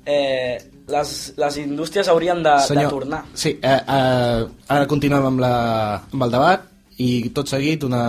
[0.06, 0.58] Eh,
[0.92, 3.22] les, les indústries haurien de, de tornar.
[3.40, 4.42] Sí, eh, eh,
[4.76, 5.54] ara continuem amb, la,
[6.12, 6.66] amb el debat
[7.00, 8.04] i tot seguit una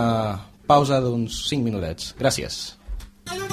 [0.67, 2.11] pausa d'uns 5 minutets.
[2.19, 2.57] Gràcies.
[3.31, 3.47] Otro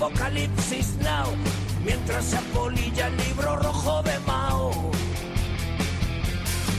[0.00, 1.26] Apocalipsis Now.
[1.84, 4.92] Mientras se apolilla el libro rojo de Mao.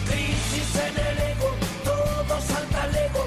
[0.07, 1.51] Crisis en el ego,
[1.83, 3.25] todo salta al ego.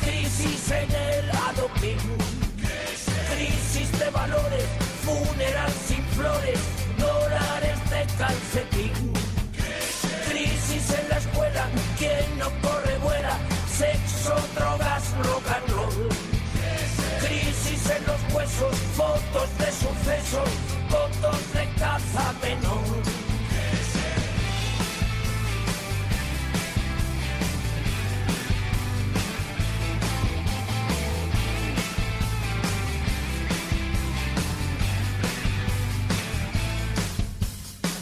[0.00, 1.98] Crisis en el adopting.
[3.34, 4.64] Crisis de valores,
[5.04, 6.60] funeral sin flores,
[6.96, 9.12] dólares de calcetín.
[10.30, 11.66] Crisis en la escuela,
[11.98, 16.11] quien no corre vuela, sexo, drogas, rock and roll.
[18.34, 20.48] Huesos, fotos de sucesos,
[20.88, 23.12] fotos de caza menor.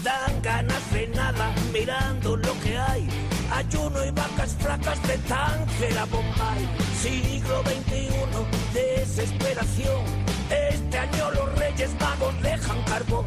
[0.03, 3.09] dan ganas de nada mirando lo que hay.
[3.53, 6.90] Ayuno y vacas flacas de Tánger a Bombay.
[7.03, 8.11] Siglo XXI,
[8.75, 10.05] desesperación.
[10.51, 13.25] Este año los reyes magos dejan carbón.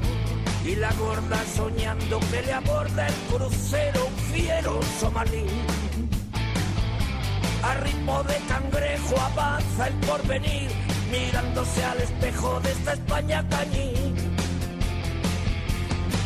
[0.64, 5.48] Y la gorda soñando que le aborda el crucero fiero somalí.
[7.64, 10.70] A ritmo de cangrejo avanza el porvenir,
[11.12, 14.14] mirándose al espejo de esta España cañí.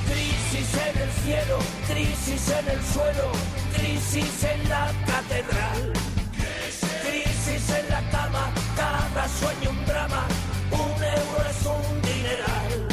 [0.05, 3.31] Crisis en el cielo, crisis en el suelo,
[3.73, 6.16] crisis en la catedral.
[9.27, 10.25] Sueño un drama,
[10.71, 12.87] un euro es un dineral.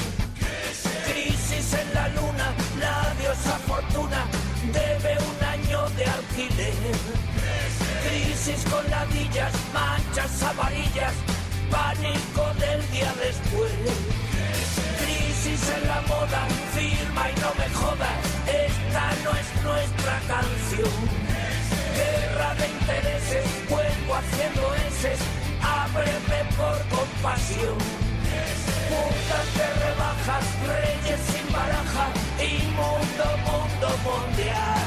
[1.07, 4.27] Crisis en la luna, la diosa fortuna
[4.73, 6.75] debe un año de alquiler.
[8.07, 11.15] Crisis con ladillas, manchas amarillas,
[11.71, 13.73] pánico del día después.
[15.01, 16.43] Crisis en la moda,
[16.75, 20.97] firma y no me jodas, esta no es nuestra canción.
[21.95, 25.21] Guerra de intereses, vuelvo haciendo eses,
[25.95, 27.79] ábreme por compasión.
[28.91, 32.07] Putas de rebajas, reyes sin baraja,
[32.39, 34.83] inmundo mundo mundial.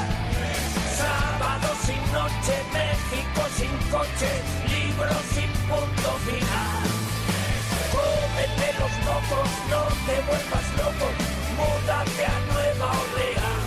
[0.98, 4.32] Sábado sin noche, México sin coche,
[4.68, 6.88] libros sin punto final.
[7.94, 11.08] Cómete los mocos, no te vuelvas loco,
[11.58, 13.66] múdate a Nueva Orleans.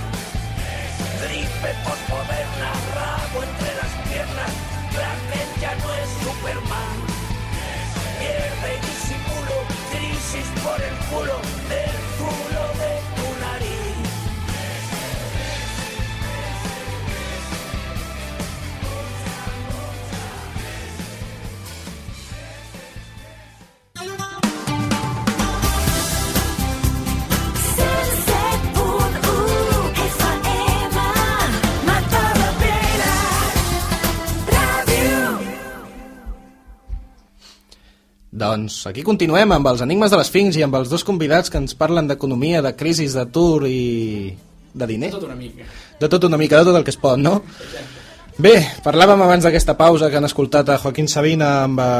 [1.22, 4.52] Gripe posmoderna, rabo entre las piernas,
[4.92, 7.09] Kraken ya no es Superman
[8.60, 13.19] escape y disimulo, crisis por el culo del culo de
[38.40, 41.76] Doncs aquí continuem amb els enigmes de l'Esfinx i amb els dos convidats que ens
[41.76, 44.32] parlen d'economia, de crisis, d'atur i
[44.72, 45.10] de diner.
[45.12, 45.66] Tot una mica.
[46.00, 47.42] De tot una mica, de tot el que es pot, no?
[48.40, 51.90] Bé, parlàvem abans d'aquesta pausa que han escoltat a Joaquín Sabina amb eh,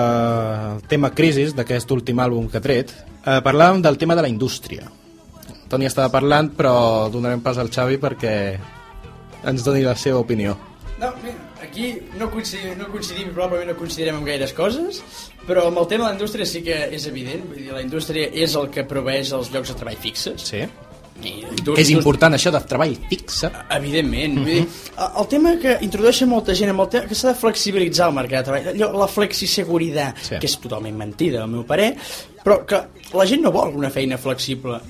[0.79, 2.95] el tema Crisis, d'aquest últim àlbum que ha tret.
[3.21, 4.89] Eh, parlàvem del tema de la indústria.
[5.69, 8.33] Toni estava parlant, però donarem pas al Xavi perquè
[9.51, 10.57] ens doni la seva opinió.
[11.01, 15.03] No, mira, aquí no coincidim, no coincidim probablement no coincidirem en gaires coses,
[15.47, 17.45] però amb el tema de la indústria sí que és evident.
[17.49, 20.43] Vull dir, la indústria és el que proveeix els llocs de treball fixes.
[20.53, 20.65] Sí.
[21.23, 21.45] I,
[21.77, 23.51] És important això de treball fixe.
[23.77, 24.39] Evidentment.
[24.39, 24.45] Uh -huh.
[24.45, 24.69] vull dir,
[25.21, 28.39] el- tema que introdueix molta gent amb el tema que s'ha de flexibilitzar el mercat
[28.47, 30.39] de treball, allò, la flexiseguritat, Sí.
[30.39, 31.95] que és totalment mentida, al meu parer,
[32.45, 32.81] però que
[33.13, 34.81] la gent no vol una feina flexible.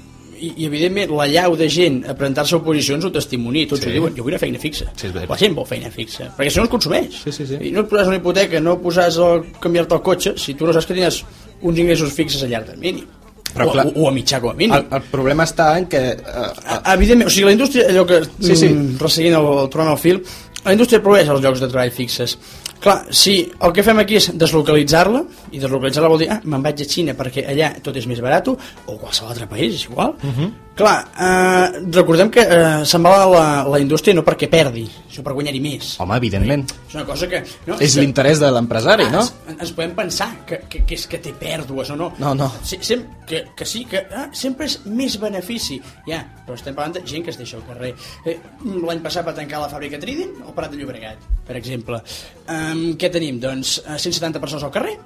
[0.40, 3.90] I, i evidentment la llau de gent a presentar-se a oposicions ho testimonia, tots Sí.
[3.90, 6.64] ho diuen, jo vull una feina fixa Sí, la gent vol feina fixa, perquè això
[6.64, 7.58] no es consumeix Sí, sí, sí.
[7.68, 10.72] i no et posaràs una hipoteca, no posaràs el, canviar-te el cotxe si tu no
[10.76, 11.22] saps que tens
[11.62, 13.04] uns ingressos fixes a llarg termini
[13.50, 15.88] Però, o, clar, o, o a mitjà com a mínim El, el problema està en
[15.90, 15.98] que...
[15.98, 18.68] Eh, Ah, Evidentment, o sigui, la indústria, allò que, Sí, sí.
[18.70, 20.20] mm, resseguint el, el tornant al fil,
[20.64, 22.36] la indústria proveeix els llocs de treball fixes.
[22.80, 25.20] Clar, si el que fem aquí és deslocalitzar-la,
[25.52, 28.48] i deslocalitzar-la vol dir, ah, me'n vaig a Xina perquè allà tot és més barat,
[28.48, 30.16] o qualsevol altre país, és igual.
[30.22, 30.50] Uh -huh.
[30.76, 35.34] Clar, eh, recordem que eh, se'n va la, la indústria no perquè perdi, sinó per
[35.36, 35.90] guanyar-hi més.
[36.00, 36.62] home, evidentment.
[36.88, 37.40] És una cosa que...
[37.66, 39.20] No, És que- l'interès de l'empresari, no?
[39.20, 42.08] ens, ens podem pensar que, que, que és que té pèrdues o no.
[42.22, 42.48] No, no.
[42.64, 45.76] Sí, sem, que, que sí, que ah, sempre és més benefici.
[46.08, 47.92] Ja, però estem parlant de gent que es deixa al carrer.
[48.24, 52.00] Eh, L'any passat va tancar la fàbrica Trident al Prat de Llobregat, per exemple.
[52.48, 53.36] Um, què tenim?
[53.42, 54.96] Doncs eh, 170 persones al carrer.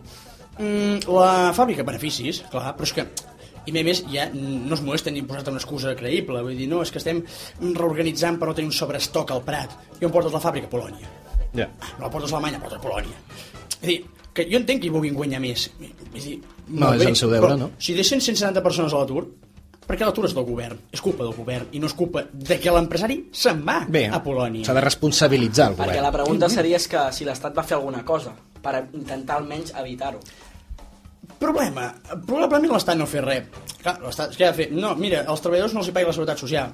[0.60, 3.08] Um, la fàbrica, beneficis, clar, però és que
[3.66, 6.82] i a més ja no es molesten ni posar-te una excusa creïble vull dir, no,
[6.82, 7.22] és que estem
[7.60, 10.66] reorganitzant per no tenir un sobrestoc al Prat i on portes la fàbrica?
[10.68, 11.08] A Polònia
[11.54, 11.68] Ja.
[11.98, 13.14] no la portes a Alemanya, portes a Polònia.
[13.70, 15.68] És a dir, que jo entenc que hi vulguin guanyar més.
[16.14, 17.70] És a dir, No, molt és bé, el seu deure, però no?
[17.78, 19.26] Si deixen 170 persones a l'atur,
[19.86, 22.72] perquè l'atur és del govern, és culpa del govern, i no és culpa de que
[22.72, 24.64] l'empresari se'n va Bé, a Polònia.
[24.64, 26.02] s'ha de responsabilitzar el Perquè govern.
[26.02, 30.18] la pregunta seria és que si l'Estat va fer alguna cosa per intentar almenys evitar-ho.
[31.44, 31.90] Problema,
[32.24, 33.62] probablement l'Estat no fet res.
[33.82, 34.68] Clar, l'Estat, què ha de fer?
[34.72, 36.72] No, mira, als treballadors no els hi pagui la seguretat social.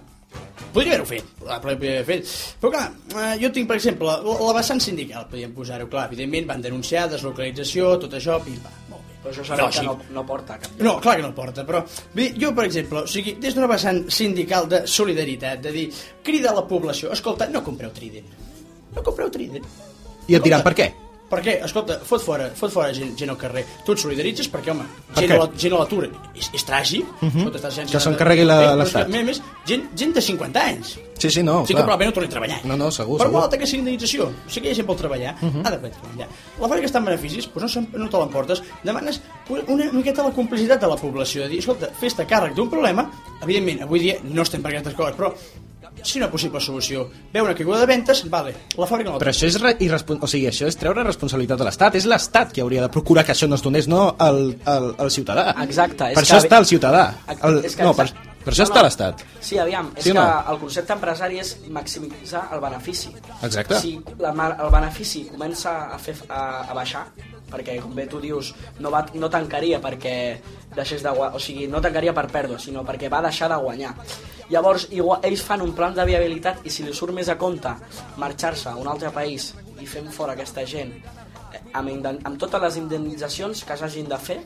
[0.70, 2.28] Podria haver-ho fet, podria haver fet.
[2.62, 2.84] Però clar,
[3.16, 7.08] eh, jo tinc, per exemple, la, la vessant sindical, podríem posar-ho, clar, evidentment van denunciar
[7.10, 9.16] deslocalització, tot això, pim-pam, molt bé.
[9.24, 9.88] Però això sabem que Lògic.
[9.88, 10.86] no, no porta cap lloc.
[10.86, 11.82] No, clar que no porta, però
[12.14, 15.86] bé, jo, per exemple, o sigui, des d'una vessant sindical de solidaritat, de dir,
[16.22, 18.30] crida a la població, escolta, no compreu Trident.
[18.94, 19.66] No compreu Trident.
[20.30, 20.92] I et diran per què?
[21.30, 21.52] Per què?
[21.62, 23.62] Escolta, fot fora, fot fora gent, gent al carrer.
[23.86, 27.04] Tu et solidaritzes perquè, home, Per gent, a la, gent a l'atur és, és tràgic.
[27.20, 27.46] Uh -huh.
[27.46, 29.10] Escolta, Que se'n carregui la- Bé, però és l'Estat.
[29.10, 30.98] que, A més, gent, gent de 50 anys.
[31.18, 31.84] Sí, sí, no, Sí que clar.
[31.84, 32.64] probablement no torni a treballar.
[32.64, 33.40] No, no, segur, Però segur.
[33.40, 34.24] molt que sigui indemnització.
[34.24, 35.62] O sigui que hi ha gent vol treballar, uh -huh.
[35.66, 36.28] ha de poder treballar.
[36.60, 38.62] La fàbrica està en beneficis, doncs no, no te l'emportes.
[38.82, 42.68] Demanes una, una miqueta la complicitat de la població, de dir, escolta, fes-te càrrec d'un
[42.70, 43.10] problema,
[43.42, 45.34] evidentment, avui dia no estem per aquestes coses, però
[46.04, 49.30] si una possible solució veu una caiguda de ventes, vale, la fàbrica no la Però
[49.34, 50.18] això és, re- irrespon...
[50.22, 51.94] o sigui, això és treure responsabilitat de l'Estat.
[52.00, 55.10] És l'Estat qui hauria de procurar que això no es donés, no el, el, el
[55.10, 55.54] ciutadà.
[55.62, 57.04] Exacte, és Per que- això està el ciutadà.
[57.42, 57.64] El...
[57.64, 58.08] És que No, per,
[58.44, 58.86] per això No, està no.
[58.88, 59.24] l'Estat.
[59.40, 60.44] Sí, aviam, és Sí o que no?
[60.52, 63.10] el concepte empresari és maximitzar el benefici.
[63.42, 63.80] Exacte.
[63.80, 67.06] Si la, el benefici comença a, fer, a, a baixar,
[67.50, 70.14] perquè, com bé tu dius, no, va, no tancaria perquè
[70.74, 73.94] deixés de guanyar, o sigui, no tancaria per pèrdua, sinó perquè va deixar de guanyar.
[74.50, 77.70] Llavors, igual, ells fan un plan de viabilitat i si li surt més a compte
[78.18, 82.76] marxar-se a un altre país i fem fora aquesta gent eh, amb, amb totes les
[82.80, 84.40] indemnitzacions que s'hagin de fer,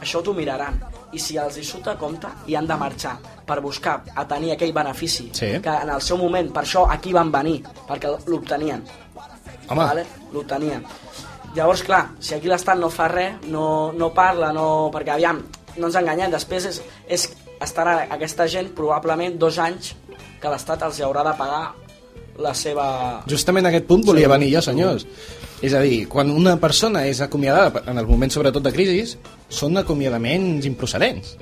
[0.00, 0.78] això t'ho miraran.
[1.12, 3.16] I si els hi surt a compte i han de marxar
[3.46, 5.50] per buscar a tenir aquell benefici Sí.
[5.64, 8.84] que en el seu moment, per això aquí van venir, perquè l'obtenien.
[9.68, 9.82] Home.
[9.84, 10.06] Vale?
[10.32, 10.84] L'obtenien.
[11.56, 14.90] Llavors, clar, si aquí l'Estat no fa res, no, no parla, no...
[14.94, 15.40] perquè aviam,
[15.78, 17.28] no ens enganyem, després és, és
[17.64, 19.94] estarà aquesta gent probablement dos anys
[20.38, 21.62] que l'Estat els haurà de pagar
[22.38, 22.86] la seva...
[23.30, 25.06] Justament a aquest punt volia venir jo, senyors.
[25.64, 29.16] És a dir, quan una persona és acomiadada, en el moment sobretot de crisi,
[29.50, 31.34] són acomiadaments improcedents.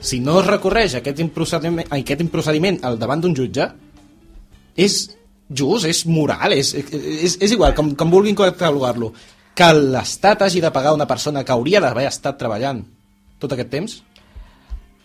[0.00, 3.66] Si no es recorreix aquest improcediment, aquest improcediment al davant d'un jutge,
[4.78, 5.00] és
[5.50, 9.12] just, és moral, és, és, és igual, com, com vulguin catalogar-lo.
[9.54, 12.84] Que l'Estat hagi de pagar una persona que hauria d'haver estat treballant
[13.38, 14.02] tot aquest temps,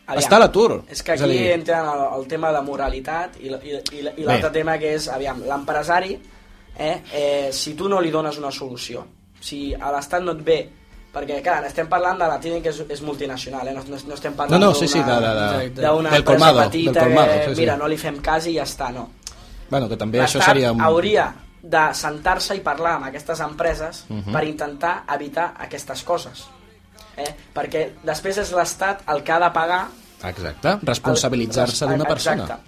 [0.08, 0.84] Aviam, Està a l'atur.
[0.88, 4.24] És que És aquí dir- entren el, el tema de moralitat i, i, i, i
[4.28, 6.12] l'altre tema que és, aviam, l'empresari,
[6.78, 9.02] eh, eh, si tu no li dones una solució,
[9.42, 10.60] si a l'Estat no et ve
[11.16, 13.74] perquè, clar, estem parlant de la Tini que és, és multinacional, eh?
[13.74, 16.20] no, no, no estem parlant No, no, sí, d'una- sí, de- de- de- d'una del
[16.20, 17.62] empresa colmado, petita del colmado, que, sí, sí.
[17.62, 19.08] mira, no li fem cas i ja està, no.
[19.70, 20.72] Bueno, que també això seria...
[20.72, 20.82] Un...
[20.82, 21.34] hauria
[21.66, 24.32] de sentar-se i parlar amb aquestes empreses Mhm.
[24.32, 26.46] per intentar evitar aquestes coses.
[27.18, 27.34] Eh?
[27.56, 29.88] Perquè després és l'Estat el que ha de pagar
[30.26, 32.60] Exacte, responsabilitzar-se d'una persona.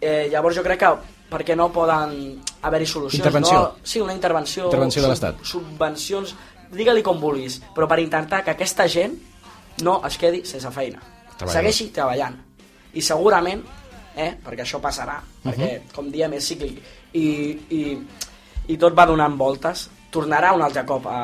[0.00, 0.92] Eh, llavors jo crec que
[1.32, 3.58] perquè no poden haver-hi solucions Intervenció.
[3.58, 3.74] no?
[3.82, 5.44] sí, una intervenció Intervenció de sub- l'Estat.
[5.44, 6.34] subvencions,
[6.72, 9.14] digue-li com vulguis però per intentar que aquesta gent
[9.82, 11.52] no es quedi sense feina Treballadors.
[11.52, 12.36] segueixi treballant
[12.92, 13.62] i segurament
[14.16, 15.52] eh, perquè això passarà Mhm.
[15.52, 16.78] perquè com diem és cíclic
[17.14, 17.26] i,
[17.70, 17.98] i,
[18.68, 21.18] i tot va donant voltes tornarà un altre cop a,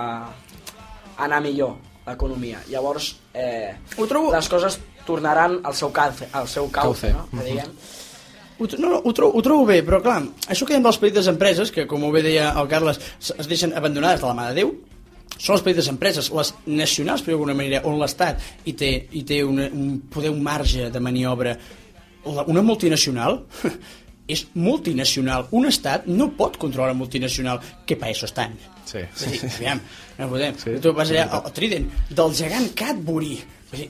[1.16, 6.48] a anar millor l'economia llavors eh, Ho trobo- les coses tornaran al seu cauce, al
[6.48, 7.12] seu cauce, Cauce.
[7.12, 7.29] no?
[7.38, 7.70] que diguem
[8.61, 10.16] Ho, no, no, ho, trobo, ho trobo bé, però clar,
[10.51, 12.98] això que dèiem de les petites empreses, que com ho bé deia el Carles,
[13.38, 14.72] es deixen abandonades de la mà de Déu,
[15.38, 19.22] són les petites empreses, les nacionals, per dir d'alguna manera, on l'Estat hi té, hi
[19.22, 21.53] té una, un poder, un marge de maniobra.
[22.28, 23.42] Una multinacional
[24.34, 25.48] és multinacional.
[25.56, 27.62] Un estat no pot controlar multinacional.
[27.88, 28.54] Què pa eso estan?
[28.88, 29.02] Sí.
[29.24, 29.80] Dir, aviam,
[30.18, 30.56] no podem.
[30.60, 33.34] Sí, Sí, tu vas allà al Trident, del gegant Cadbury.
[33.72, 33.88] Dir,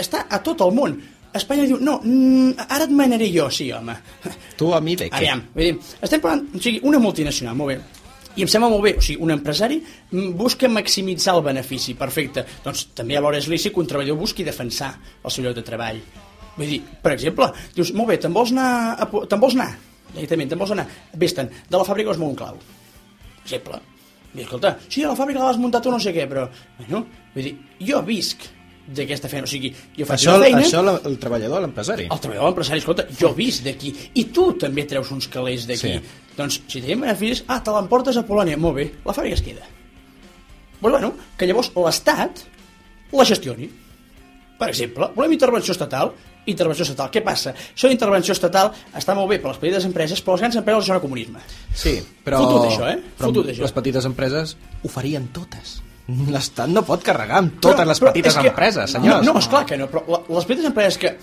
[0.00, 0.96] està a tot el món.
[1.34, 3.96] Espanya diu, no, mm, ara et manaré jo, sí, home.
[4.58, 5.18] Tu a mi de què?
[5.18, 8.04] Aviam, vull dir, estem parlant, o sigui, una multinacional, molt bé.
[8.34, 12.46] I em sembla molt bé, o sigui, un empresari mm, busca maximitzar el benefici, perfecte.
[12.64, 14.92] Doncs també alhora és lícit que un treballador busqui defensar
[15.24, 16.00] el seu lloc de treball.
[16.56, 18.68] Vull dir, per exemple, dius, molt bé, te'n vols anar,
[19.02, 19.70] a, te'n vols anar,
[20.14, 20.84] directament, te'n vols anar,
[21.18, 23.80] vés-te'n, de la fàbrica de Montclau, per exemple.
[24.34, 27.44] I escolta, sí, a la fàbrica l'has muntat tu no sé què, però, bueno, vull
[27.48, 27.52] dir,
[27.86, 28.46] jo visc
[28.84, 30.62] d'aquesta feina, o sigui, jo faig Això, una feina...
[30.62, 32.08] això la- el treballador, l'empresari.
[32.10, 35.94] El treballador l'empresari, escolta, jo he vist d'aquí, i tu també treus uns calés d'aquí.
[35.94, 36.18] Sí.
[36.36, 39.64] Doncs, si tenim beneficis, ah, te l'emportes a Polònia, molt bé, la fàbrica es queda.
[40.80, 42.42] Pues bueno, que llavors l'Estat
[43.14, 43.70] la gestioni.
[44.58, 46.10] Per exemple, volem intervenció estatal,
[46.46, 47.10] intervenció estatal.
[47.10, 47.54] Què passa?
[47.74, 50.98] Això d'intervenció estatal està molt bé per les petites empreses, però les grans empreses això
[50.98, 51.40] no comunisme.
[51.74, 52.42] Sí, però...
[52.44, 52.98] Fotut, això, eh?
[53.18, 53.62] Però Fotut, això.
[53.66, 55.78] les petites empreses ho farien totes.
[56.08, 59.24] L'Estat no pot carregar amb totes Però- les però petites que- empreses, senyors.
[59.24, 61.14] No, no, esclar que no, però les petites empreses que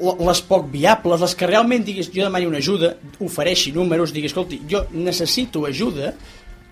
[0.00, 4.62] les poc viables, les que realment diguis jo demani una ajuda, ofereixi números, diguis, escolti,
[4.70, 6.14] jo necessito ajuda,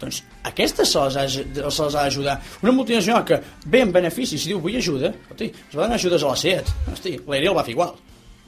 [0.00, 2.36] doncs aquestes se les ha, se les ha d'ajudar.
[2.62, 6.22] Una multinacional que ve amb beneficis i diu vull ajuda, escolti, es va donar ajudes
[6.22, 7.96] a la SEAT, hosti, l'Ariel va fer igual.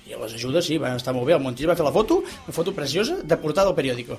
[0.07, 2.55] I les ajudes sí, van estar molt bé, el Montilla va fer la foto, una
[2.55, 4.19] foto preciosa de portada al periòdico.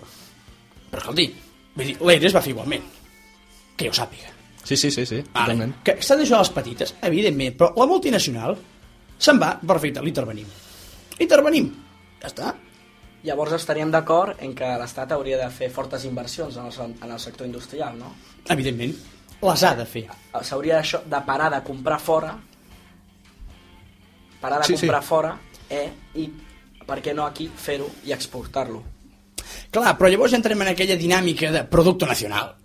[0.91, 1.27] Però escolti,
[1.81, 2.85] dir, l'Aires va fer igualment,
[3.75, 4.31] que jo sàpiga.
[4.63, 5.73] Sí, sí, sí, sí, totalment.
[5.83, 8.59] Que s'han d'això les petites, evidentment, però la multinacional
[9.21, 10.49] se'n va, perfecte, l'intervenim.
[11.21, 11.71] Intervenim.
[12.21, 12.53] Ja està.
[13.23, 17.19] Llavors estaríem d'acord en que l'Estat hauria de fer fortes inversions en el, en el
[17.19, 18.15] sector industrial, no?
[18.49, 18.95] Evidentment,
[19.41, 20.07] les ha de fer.
[20.41, 22.31] S'hauria d'això- de parar de comprar fora,
[24.41, 24.87] parar de Sí, sí.
[24.87, 25.35] comprar fora,
[25.69, 25.91] eh?
[26.15, 26.29] I
[26.87, 28.81] per què no aquí fer-ho i exportar-lo?
[29.71, 32.55] Clar, però llavors entrem en aquella dinàmica de producte nacional.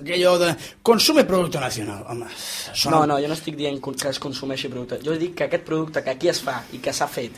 [0.00, 2.04] Aquello de consume producte nacional.
[2.08, 2.26] Home,
[2.72, 4.98] això No, no, jo no estic dient que es consumeixi producte.
[5.04, 7.32] Jo dic que aquest producte que aquí es fa i que s'ha fet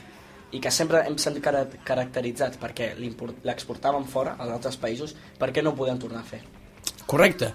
[0.55, 5.51] i que sempre hem sent cara- caracteritzats perquè l'import- l'exportàvem fora, als altres països, per
[5.53, 6.41] què no ho podem tornar a fer?
[7.07, 7.53] Correcte.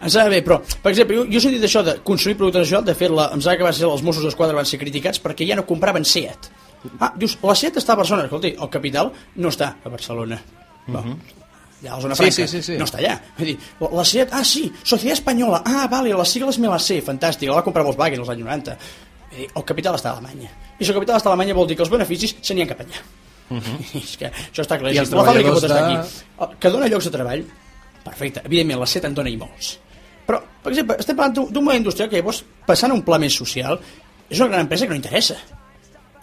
[0.00, 2.84] Em sap bé, però, per exemple, jo, jo he sentit això de consumir producte nacional,
[2.86, 5.56] de fet, em sap que va ser els Mossos d'Esquadra van ser criticats perquè ja
[5.58, 6.48] no compraven Seat.
[6.98, 10.40] Ah, dius, la Seat està a Barcelona, escolti, el capital no està a Barcelona.
[10.88, 11.16] Uh -huh.
[11.82, 12.78] Allà a la zona Sí, franca, sí, sí, sí.
[12.78, 13.20] no està allà.
[13.36, 16.82] Vull dir, la, la Seat, ah, sí, Societat Espanyola, ah, vale, les sigles me les
[16.82, 18.78] sé, fantàstic, la va comprar Volkswagen als anys 90.
[19.30, 20.50] Dir, el capital està a Alemanya.
[20.78, 22.80] I si el capital està a Alemanya vol dir que els beneficis se n'hi cap
[22.80, 23.02] allà.
[23.50, 24.02] Uh -huh.
[24.02, 24.92] És que això està clar.
[24.92, 26.56] I la fàbrica pot estar de- aquí.
[26.58, 27.44] Que dona llocs de treball,
[28.04, 28.42] perfecte.
[28.44, 29.78] Evidentment, la SET en dona i molts.
[30.26, 33.34] Però, per exemple, estem parlant d'un model industrial que llavors, passant a un pla més
[33.34, 33.78] social,
[34.28, 35.36] és una gran empresa que no interessa.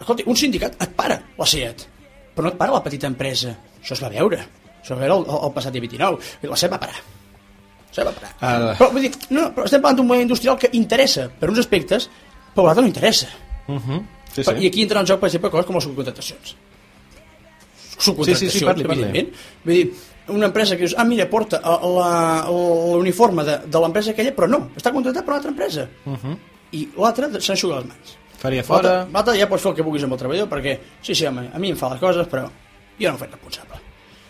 [0.00, 1.86] Escolta, un sindicat et para la SEAT,
[2.34, 3.56] però no et para la petita empresa.
[3.82, 4.38] Això es va veure.
[4.82, 6.18] Això es va veure el, el, el passat dia 29.
[6.42, 6.94] I la SEAT va parar.
[7.88, 8.32] La SEAT va parar.
[8.40, 8.74] Ah.
[8.78, 11.58] Però, vull dir, no, no, però estem parlant d'un model industrial que interessa per uns
[11.58, 12.08] aspectes,
[12.58, 13.28] però l'altre no interessa.
[13.68, 14.00] Uh -huh.
[14.34, 14.66] sí, Per- I sí.
[14.66, 16.56] aquí entren en joc, per exemple, coses com les subcontractacions.
[17.98, 19.02] Subcontractacions, Sí, sí, sí, parli, parli.
[19.02, 19.36] evidentment.
[19.64, 19.92] Vull dir,
[20.28, 24.70] una empresa que dius, ah, mira, porta la- l'uniforme de, de l'empresa aquella, però no,
[24.76, 25.88] està contractat per una altra empresa.
[26.04, 26.36] Uh -huh.
[26.72, 28.16] I l'altra s'enxuga les mans.
[28.38, 29.06] Faria fora...
[29.12, 31.58] L'altre ja pots fer el que vulguis amb el treballador, perquè, sí, sí, home, a
[31.58, 32.44] mi em fa les coses, però
[32.98, 33.74] jo no em faig responsable.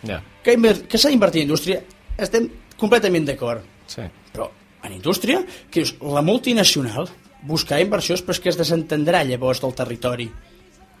[0.07, 0.55] Ja, Que,
[0.87, 1.83] que s'ha d'invertir en indústria,
[2.17, 3.61] estem completament d'acord.
[3.87, 4.01] sí.
[4.33, 4.49] Però
[4.83, 7.07] en indústria, que dius, la multinacional
[7.47, 10.29] buscarà inversions però és que es desentendrà llavors del territori.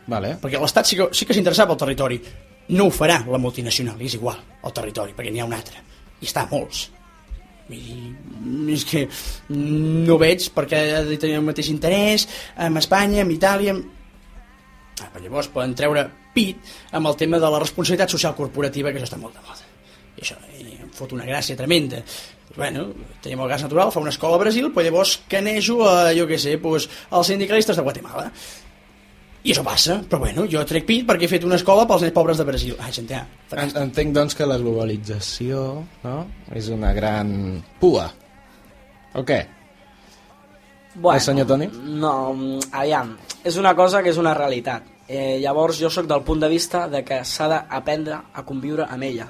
[0.09, 0.37] Vale.
[0.41, 2.19] perquè l'Estat sí que, sí que s'interessava pel territori.
[2.73, 5.81] No ho farà la multinacional, és igual el territori, perquè n'hi ha un altre.
[6.21, 6.87] I està a molts.
[7.69, 9.03] I és que
[9.53, 12.25] no veig perquè ha de tenir el mateix interès
[12.57, 13.95] amb Espanya, amb Itàlia amb...
[14.99, 16.57] Ah, però llavors poden treure pit
[16.97, 19.69] amb el tema de la responsabilitat social corporativa que això està molt de moda.
[20.17, 20.35] I això
[20.99, 22.03] fot una gràcia tremenda.
[22.55, 22.89] Bueno,
[23.23, 26.39] tenim el gas natural, fa una escola a Brasil, però llavors canejo a, jo què
[26.41, 28.31] sé, pues, als sindicalistes de Guatemala.
[29.39, 32.15] I això passa, però bueno, jo trec pit perquè he fet una escola pels nens
[32.15, 32.73] pobres de Brasil.
[32.83, 33.21] Ai, gent, ja,
[33.55, 35.61] En, entenc, doncs, que la globalització
[36.03, 36.17] no?
[36.51, 37.31] és una gran
[37.79, 38.09] pua.
[39.15, 39.39] O què?
[40.95, 41.69] Bueno, El senyor Toni?
[42.01, 42.13] No,
[42.75, 43.15] aviam,
[43.47, 44.83] és una cosa que és una realitat.
[45.07, 49.07] Eh, llavors jo sóc del punt de vista de que s'ha d'aprendre a conviure amb
[49.07, 49.29] ella.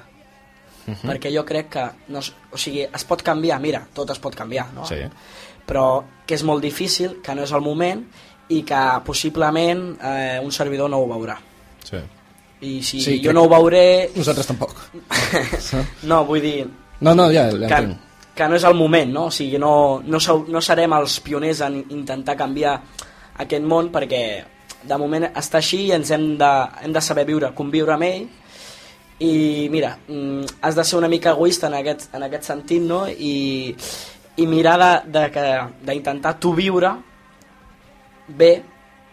[0.90, 1.10] Uh -huh.
[1.12, 4.34] Perquè jo crec que, no, es- o sigui, es pot canviar, mira, tot es pot
[4.34, 4.84] canviar, no?
[4.86, 4.96] Sí.
[5.66, 8.04] Però que és molt difícil, que no és el moment
[8.48, 11.36] i que possiblement eh, un servidor no ho veurà.
[11.84, 11.96] Sí.
[12.62, 14.10] I si Sí, jo no ho veuré...
[14.16, 14.74] Nosaltres tampoc.
[16.02, 16.66] no, vull dir,
[17.00, 17.96] No, no, ja, ja que,
[18.34, 19.24] que no és el moment, no?
[19.26, 22.74] O sigui, no, no, sou, no serem els pioners en intentar canviar
[23.40, 24.44] aquest món perquè
[24.82, 26.50] de moment està així i ens hem de,
[26.82, 28.28] hem de saber viure, conviure amb ell
[29.20, 33.06] i mira, mm, has de ser una mica egoista en aquest, en aquest sentit no?
[33.08, 33.74] I,
[34.36, 36.90] i mirar de- de que- d'intentar tu viure
[38.28, 38.62] bé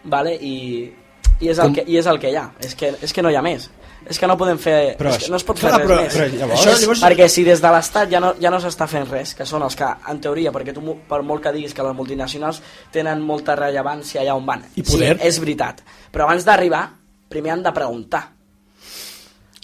[0.04, 0.34] vale?
[0.34, 0.92] I,
[1.40, 3.22] i, és el Com- que, i és el que hi ha és que, és que
[3.22, 3.68] no hi ha més
[4.08, 6.14] és que no podem fer Però és que no es pot fer res però- més
[6.16, 9.04] però llavors- això, llavors- perquè si des de l'Estat ja no, ja no s'està fent
[9.10, 11.94] res, que són els que, en teoria, perquè tu, per molt que diguis que les
[11.98, 12.62] multinacionals
[12.94, 14.62] tenen molta rellevància allà on van.
[14.76, 15.18] I poder.
[15.18, 15.82] Sí, és veritat.
[16.14, 16.86] Però abans d'arribar,
[17.28, 18.22] primer han de preguntar.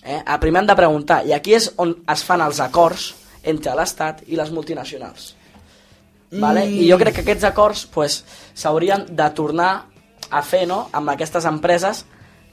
[0.05, 0.23] Eh?
[0.27, 1.23] Ah, Primer han de preguntar.
[1.27, 5.35] I aquí és on es fan els acords entre l'Estat i les multinacionals.
[6.31, 6.65] Vale?
[6.67, 8.25] I jo crec que aquests acords pues,
[8.55, 9.87] s'haurien de tornar
[10.31, 10.89] a fer no?
[10.93, 12.05] amb aquestes empreses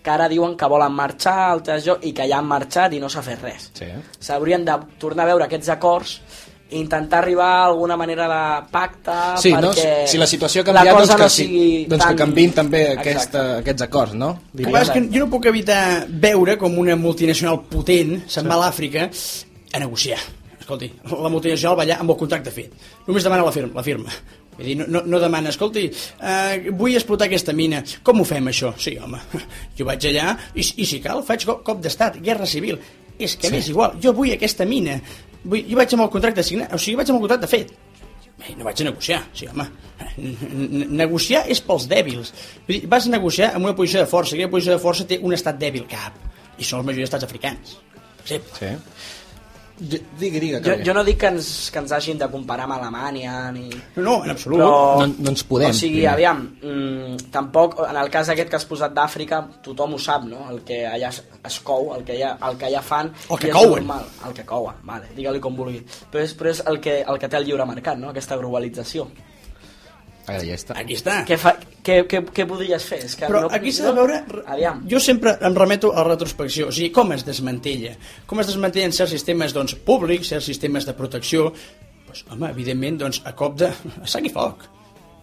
[0.04, 3.22] que ara diuen que volen marxar altres i que ja han marxat i no s'ha
[3.26, 3.86] fet res Sí.
[4.20, 6.16] s'haurien de tornar a veure aquests acords
[6.72, 8.42] intentar arribar a alguna manera de
[8.72, 9.72] pacte Sí, no?
[9.72, 12.12] perquè Si la situació ha la canviat, cosa doncs, que, no sí, sigui doncs tan...
[12.12, 14.34] que canvin també aquesta, aquests acords, no?
[14.54, 14.84] Diria.
[14.94, 19.10] que jo no puc evitar veure com una multinacional potent se'n va a l'Àfrica
[19.72, 20.20] a negociar.
[20.60, 22.76] Escolti, la multinacional va allà amb el contracte fet.
[23.08, 23.76] Només demana la firma.
[23.76, 24.14] La firma.
[24.58, 28.50] Vull dir, no, no, no demana, escolti, eh, vull explotar aquesta mina, com ho fem
[28.52, 28.74] això?
[28.78, 29.22] Sí, home,
[29.78, 32.78] jo vaig allà i, i si cal faig cop, cop d'estat, guerra civil.
[33.22, 33.54] És que sí.
[33.56, 34.98] m'és igual, jo vull aquesta mina,
[35.44, 37.74] vull, jo vaig amb el contracte signat, o sigui, vaig amb el contracte fet.
[38.42, 39.68] Bé, no vaig a negociar, sí, home.
[41.02, 42.34] Negociar és pels dèbils.
[42.66, 44.34] Vull dir, vas a negociar amb una posició de força.
[44.36, 46.18] Aquella posició de força té un estat dèbil cap.
[46.58, 47.76] I són els majoria d'estats africans.
[47.94, 48.58] Per exemple.
[48.58, 49.12] Sí.
[49.82, 52.76] Di- Digui, digui, jo, jo no dic que ens, que ens hagin de comparar amb
[52.76, 53.64] Alemanya ni...
[53.96, 54.60] No, no, en absolut.
[54.62, 54.76] però...
[55.02, 56.12] No- no ens podem, o sigui, primer.
[56.14, 60.44] aviam mm, tampoc, en el cas aquest que has posat d'Àfrica tothom ho sap, no?
[60.54, 63.50] el que allà es, es cou el que allà, el que allà fan El que
[63.50, 63.82] couen.
[63.82, 67.18] normal, el que couen, vale, digue-li com vulgui però és, però és el, que, el
[67.18, 68.14] que té el lliure mercat no?
[68.14, 69.08] aquesta globalització
[70.32, 70.76] Ara ja està.
[70.80, 71.16] Aquí està.
[71.28, 71.54] què, fa,
[71.84, 73.00] què, què, què podries fer?
[73.06, 74.20] És que Però no, aquí s'ha de veure...
[74.46, 77.96] aviam, Jo sempre em remeto a la retrospecció, o sigui, com es desmantella.
[78.30, 81.50] Com es desmantellen certs sistemes doncs, públics, certs sistemes de protecció,
[82.08, 84.66] doncs, home, evidentment, doncs, a cop de a sang i foc.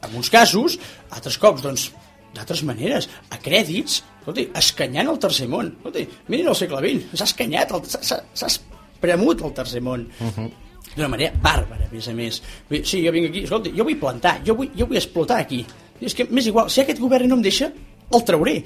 [0.06, 0.78] En uns casos,
[1.10, 1.88] altres cops, doncs,
[2.36, 5.72] d'altres maneres, a crèdits, escolti, escanyant el tercer món.
[5.80, 10.08] Escolti, mirin el segle XX, s'ha escanyat, s'ha- espremut el tercer món.
[10.20, 10.50] Uh -huh
[10.96, 12.40] d'una manera bàrbara, a més a més.
[12.82, 15.64] Sí, jo vinc aquí, escolta, jo vull plantar, jo vull, jo vull explotar aquí.
[16.00, 17.70] I és que m'és igual, si aquest govern no em deixa,
[18.14, 18.58] el trauré.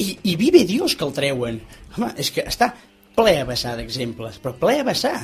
[0.00, 1.60] I, i vive Dios que el treuen.
[1.96, 2.70] Home, és que està
[3.16, 5.16] ple a vessar d'exemples, però ple a vessar.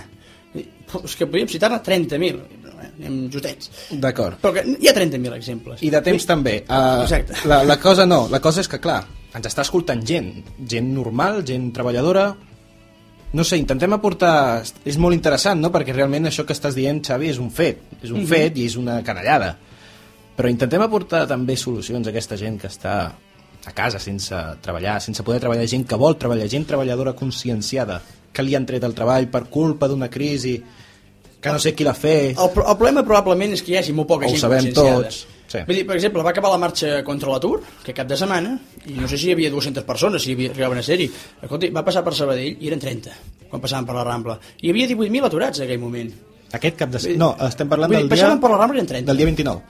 [0.57, 2.39] És que podríem citar-ne 30.000,
[2.87, 3.71] anem justets.
[4.01, 4.39] D'acord.
[4.41, 5.83] Però que hi ha 30.000 exemples.
[5.85, 6.55] I de temps Vull- també.
[6.65, 7.41] Uh, Exacte.
[7.49, 9.03] La, la cosa no, la cosa és que, clar,
[9.37, 10.31] ens està escoltant gent,
[10.69, 12.31] gent normal, gent treballadora...
[13.37, 14.65] No sé, intentem aportar...
[14.89, 17.83] És molt interessant, no?, perquè realment això que estàs dient, Xavi, és un fet.
[18.01, 19.53] És un fet i és una canallada.
[20.37, 22.97] Però intentem aportar també solucions a aquesta gent que està
[23.67, 28.01] a casa sense treballar, sense poder treballar, gent que vol treballar, gent treballadora conscienciada,
[28.33, 30.55] que li han tret el treball per culpa d'una crisi,
[31.41, 32.37] que no sé qui l'ha fet...
[32.37, 35.11] El, el problema probablement és que hi hagi molt poca Ho gent sabem conscienciada.
[35.11, 35.59] tots, sí.
[35.67, 38.55] Vull dir, per exemple, va acabar la marxa contra l'atur, que cap de setmana,
[38.87, 41.09] i no sé si hi havia 200 persones, si hi havia, arribaven a ser-hi.
[41.75, 43.15] Va passar per Sabadell i eren 30,
[43.51, 44.39] quan passaven per la Rambla.
[44.61, 46.13] I hi havia 18.000 aturats en aquell moment.
[46.57, 47.01] Aquest cap de...
[47.19, 48.17] No, estem parlant dir, del dia...
[48.17, 49.07] passaven per la Rambla i eren 30.
[49.13, 49.61] Del dia 29.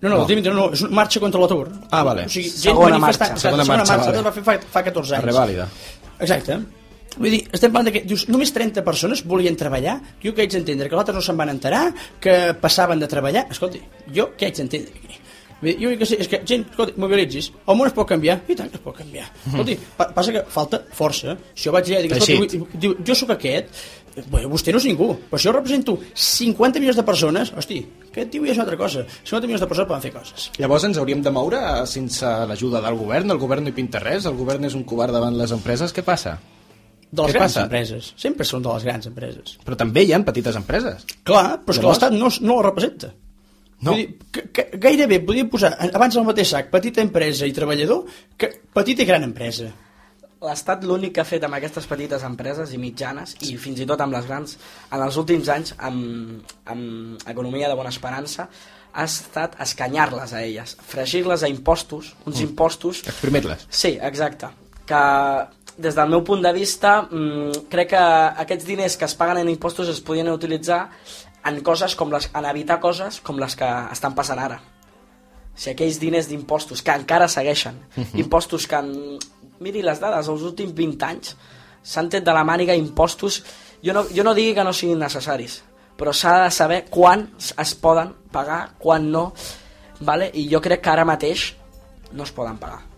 [0.00, 0.20] No, no, No.
[0.22, 1.66] el dia 29 no, és una marxa contra l'atur.
[1.92, 2.22] Ah, vale.
[2.24, 3.34] O sigui, gent Segona manifestant.
[3.34, 3.42] marxa.
[3.48, 4.22] Segona, Segona marxa, marxa, vale.
[4.24, 5.24] va fer fa, fa 14 anys.
[5.26, 5.66] La revàlida.
[6.24, 6.56] Exacte.
[7.20, 10.54] Vull dir, estem parlant de que dius, només 30 persones volien treballar, jo què haig
[10.56, 10.88] d'entendre?
[10.88, 11.82] Que els altres no se'n van enterar,
[12.20, 13.44] que passaven de treballar?
[13.52, 13.82] Escolti,
[14.16, 15.18] jo què haig d'entendre aquí?
[15.60, 18.38] Dir, Jo que sé, és que, gent, escolti, mobilitzis, el món es pot canviar?
[18.48, 19.26] I tant que es pot canviar.
[19.50, 21.34] Escolti, pa passa que falta força.
[21.52, 23.68] Si jo vaig allà i dic, escolti, vull- diu, jo sóc aquest,
[24.32, 28.32] bueno, vostè no és ningú, però si jo represento 50 milions de persones, hosti, aquest
[28.32, 29.04] tio ja és una altra cosa.
[29.20, 30.46] 50 milions de persones poden fer coses.
[30.56, 34.00] Llavors ens hauríem de moure eh, sense l'ajuda del govern, el govern no hi pinta
[34.00, 36.38] res, el govern és un covard davant les empreses, què passa?
[37.10, 37.64] De les Què grans passa?
[37.66, 38.12] empreses.
[38.16, 39.56] Sempre són de les grans empreses.
[39.66, 41.04] Però també hi ha petites empreses.
[41.26, 43.10] Clar, però és que l'Estat no, no la representa.
[43.82, 43.92] No.
[43.94, 48.04] Vull dir, que, que, gairebé podria posar abans al mateix sac petita empresa i treballador
[48.36, 49.70] que petita i gran empresa.
[50.40, 54.00] L'Estat l'únic que ha fet amb aquestes petites empreses i mitjanes, i fins i tot
[54.00, 54.54] amb les grans,
[54.92, 58.46] en els últims anys, amb, amb economia de bona esperança,
[58.92, 62.46] ha estat escanyar-les a elles, fregir-les a impostos, uns Mm.
[62.48, 63.02] impostos...
[63.06, 63.66] Exprimir-les.
[63.68, 64.48] Sí, exacte.
[64.88, 65.02] Que
[65.80, 68.02] des del meu punt de vista, mm, crec que
[68.44, 70.90] aquests diners que es paguen en impostos es podien utilitzar
[71.44, 74.60] en coses com les, en evitar coses com les que estan passant ara.
[74.60, 77.80] O sigui, aquells diners d'impostos que encara segueixen,
[78.14, 79.18] impostos que, en,
[79.60, 81.34] miri les dades, els últims 20 anys
[81.82, 83.42] s'han tret de la màniga impostos,
[83.82, 85.62] jo no, jo no digui que no siguin necessaris,
[85.96, 89.32] però s'ha de saber quan es poden pagar, quan no,
[90.00, 90.30] vale?
[90.34, 91.54] i jo crec que ara mateix
[92.12, 92.90] no es poden pagar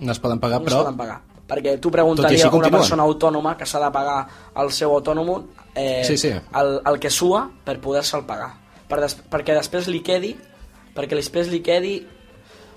[0.00, 0.78] No es poden pagar, no però...
[0.78, 1.20] es poden pagar.
[1.50, 2.78] Perquè tu preguntaries a una continuen.
[2.80, 4.20] persona autònoma que s'ha de pagar
[4.62, 5.32] el seu autònom
[5.74, 6.28] eh, Sí, sí.
[6.30, 8.52] El, el que sua per poder-se'l pagar.
[8.88, 10.36] Per des, perquè després li quedi
[10.94, 12.00] perquè després li quedi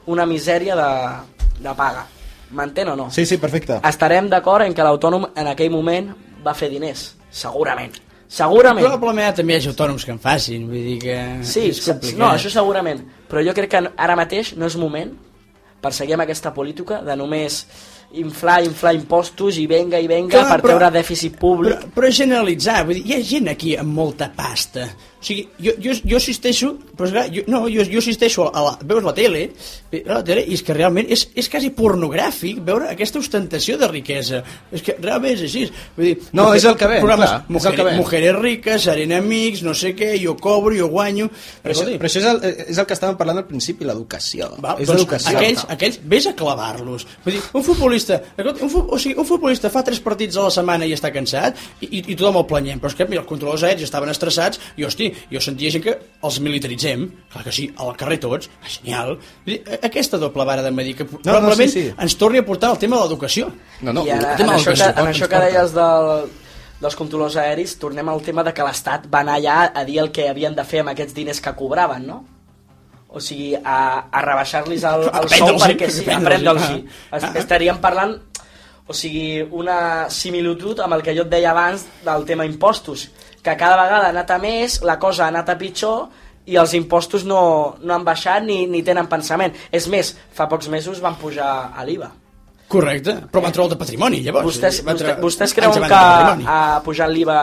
[0.05, 0.89] una misèria de,
[1.63, 2.05] de paga.
[2.53, 3.07] M'entén o no?
[3.09, 3.79] Sí, sí, perfecte.
[3.89, 6.11] Estarem d'acord en que l'autònom en aquell moment
[6.45, 7.15] va fer diners.
[7.33, 7.95] Segurament.
[8.33, 8.85] Segurament.
[8.85, 11.15] Probablement també hi hagi autònoms que en facin, vull dir que
[11.45, 12.19] Sí, és complicat.
[12.19, 13.01] no, això segurament.
[13.29, 15.11] Però jo crec que ara mateix no és moment
[15.81, 17.63] per seguir amb aquesta política de només
[18.13, 21.77] inflar, inflar impostos i venga i venga Clar, per però- treure dèficit públic.
[21.79, 24.87] Però, però generalitzar, vull dir, hi ha gent aquí amb molta pasta.
[25.23, 28.73] O sigui, jo, jo, jo assisteixo, però clar, jo, no, jo, jo assisteixo a la,
[28.83, 29.45] veus la tele,
[29.93, 33.87] veus la tele i és que realment és, és quasi pornogràfic veure aquesta ostentació de
[33.87, 34.41] riquesa.
[34.75, 35.61] És que realment és així.
[35.95, 37.97] Vull dir, No, és el que ven, programes, clar, és el mujeres, que ven.
[38.01, 41.29] mujeres riques, serem amics, no sé què, jo cobro, jo guanyo...
[41.63, 44.51] Però Escolti, però això és, el, és el que estàvem parlant al principi, l'educació.
[44.59, 45.37] És doncs l'educació.
[45.37, 47.07] aquells, aquells, vés a clavar-los.
[47.23, 48.51] Vull dir, un futbolista, un,
[48.83, 52.03] o sigui, un futbolista fa tres partits a la setmana i està cansat i, i,
[52.03, 55.12] i tothom el planyem, però és que mira, els controladors aèris estaven estressats i, hosti,
[55.31, 59.17] jo sentia gent que els militaritzem, clar que sí, al carrer tots, ah, genial.
[59.79, 61.95] Aquesta doble vara de medir que no, probablement sí, sí.
[61.97, 63.51] ens torni a portar el tema de l'educació.
[63.81, 66.11] No, no, I ara, el tema en, això que, en això que deies del,
[66.83, 70.11] dels controladors aeris, tornem al tema de que l'Estat va anar allà a dir el
[70.15, 72.23] que havien de fer amb aquests diners que cobraven, no?
[73.13, 76.79] O sigui, a, a rebaixar-los el, el sou prendre'ls-hi, perquè sí, a prendre'ls-hi, prendre'ls-hi.
[77.11, 77.19] ah.
[77.21, 77.33] Ah.
[77.43, 78.17] Estaríem parlant
[78.87, 83.07] o sigui, una similitud amb el que jo et deia abans del tema impostos,
[83.43, 86.07] que cada vegada ha anat a més, la cosa ha anat a pitjor
[86.47, 89.55] i els impostos no, no han baixat ni, ni tenen pensament.
[89.71, 92.09] És més, fa pocs mesos van pujar a l'IVA.
[92.73, 94.47] Correcte, però van treure el de patrimoni, llavors.
[94.47, 95.99] Vostès, vostè, vostès creuen que
[96.49, 97.39] a pujar l'IVA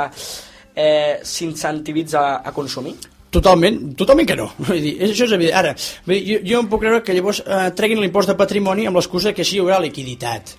[0.74, 2.96] eh, s'incentivitza a consumir?
[3.30, 4.48] Totalment, totalment que no.
[4.66, 5.54] Vull dir, això és evident.
[5.60, 5.76] Ara,
[6.08, 9.44] jo, jo em puc creure que llavors eh, treguin l'impost de patrimoni amb l'excusa que
[9.46, 10.56] així hi haurà liquiditat.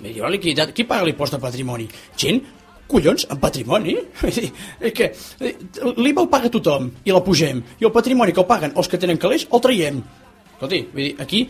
[0.00, 0.72] Hi haurà liquiditat.
[0.76, 1.88] Qui paga l'impost de patrimoni?
[2.20, 2.44] Gent
[2.90, 3.96] collons, en patrimoni?
[4.26, 4.48] Dir,
[4.80, 5.54] és que eh,
[5.96, 7.62] l'IVA el paga tothom i la pugem.
[7.80, 10.00] I el patrimoni que el paguen els que tenen calés el traiem.
[10.54, 11.44] Escolti, vull dir, aquí,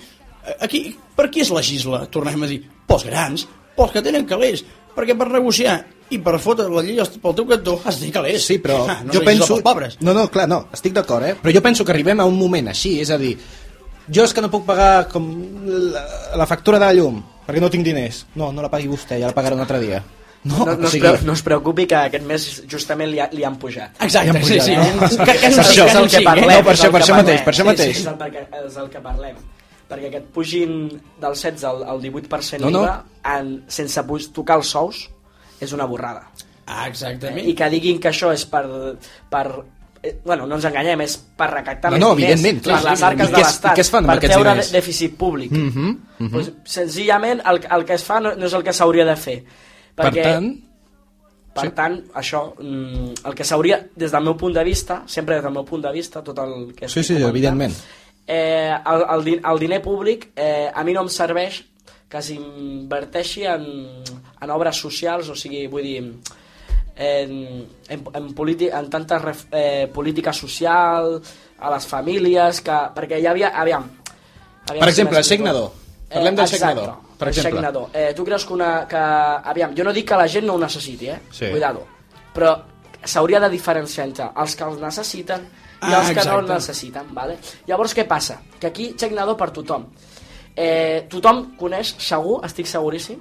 [0.61, 0.85] aquí
[1.17, 2.05] per qui es legisla?
[2.13, 4.63] Tornem a dir, pels grans, pels que tenen calés,
[4.97, 5.81] perquè per negociar
[6.11, 8.47] i per fotre la llei pel teu cantó has de tenir calés.
[8.47, 9.59] Sí, però Ah, no jo penso...
[9.65, 9.99] pobres.
[10.03, 11.35] No, no, clar, no, estic d'acord, eh?
[11.41, 13.37] Però jo penso que arribem a un moment així, és a dir,
[14.11, 15.29] jo és que no puc pagar com
[15.67, 16.03] la,
[16.41, 18.25] la factura de la llum, perquè no tinc diners.
[18.35, 20.03] No, no la pagui vostè, ja la pagaré un altre dia.
[20.43, 23.19] No, No, no, o es, sigui, preu, no es preocupi que aquest mes justament li,
[23.21, 23.99] ha, li han pujat.
[24.07, 24.77] Exacte, hem sí, pujat, sí.
[24.77, 25.25] no?
[25.27, 26.51] Que, que és un És sí, el- que és és el un que sí, parlem.
[26.51, 26.55] eh?
[26.57, 27.97] No, per això- per que això mateix, per això Sí, mateix.
[27.97, 29.37] Sí, és, el, perquè, és el que parlem.
[29.91, 30.73] Perquè aquest pugin
[31.21, 32.83] del 16 al, al 18% No, no.
[32.85, 33.05] IVA
[33.37, 35.11] en, sense tocar els sous
[35.61, 36.31] és una borrada.
[36.67, 37.47] Ah, exactament.
[37.47, 38.65] I que diguin que això és per...
[39.29, 39.45] per
[40.03, 42.91] eh, bueno, no ens enganyem, és per recaptar No, més no, diners evidentment, clar, per
[42.91, 44.73] les sí, arques de es- l'Estat, i què es fan amb per aquests treure diners?
[44.73, 45.51] dèficit públic.
[45.53, 46.31] Mhm, mhm.
[46.33, 49.43] pues, senzillament el, el que es fa no, no és el que s'hauria de fer.
[50.03, 50.51] Per tant,
[51.55, 51.71] per Sí.
[51.75, 55.53] tant, això, mm, el que s'hauria, des del meu punt de vista, sempre des del
[55.53, 57.75] meu punt de vista, tot el que Sí, sí, comentant, evidentment.
[58.27, 61.65] Eh, el, el, el diner públic eh, a mi no em serveix
[62.09, 63.65] que s'inverteixi en,
[64.41, 65.99] en obres socials, o sigui, vull dir,
[66.97, 71.21] en, en, en, politi, en tanta ref, eh, política social,
[71.59, 73.53] a les famílies, que, perquè hi havia...
[73.55, 73.85] Aviam,
[74.67, 75.29] aviam Per si exemple, el m'explico.
[75.29, 75.71] Signador.
[76.11, 77.53] Parlem del exacte, Signador, per el exemple.
[77.61, 77.89] Signador.
[77.93, 78.73] Eh, tu creus que una...
[78.89, 79.05] Que,
[79.53, 81.19] aviam, jo no dic que la gent no ho necessiti, eh?
[81.31, 81.51] Sí.
[81.53, 81.85] Cuidado.
[82.35, 82.55] Però
[83.05, 85.45] s'hauria de diferenciar entre els que els necessiten
[85.81, 87.39] i Ah, els que no els necessiten, vale?
[87.69, 88.41] Llavors, què passa?
[88.61, 89.87] Que aquí Signador per tothom.
[90.57, 93.21] Eh, tothom coneix, segur, estic seguríssim,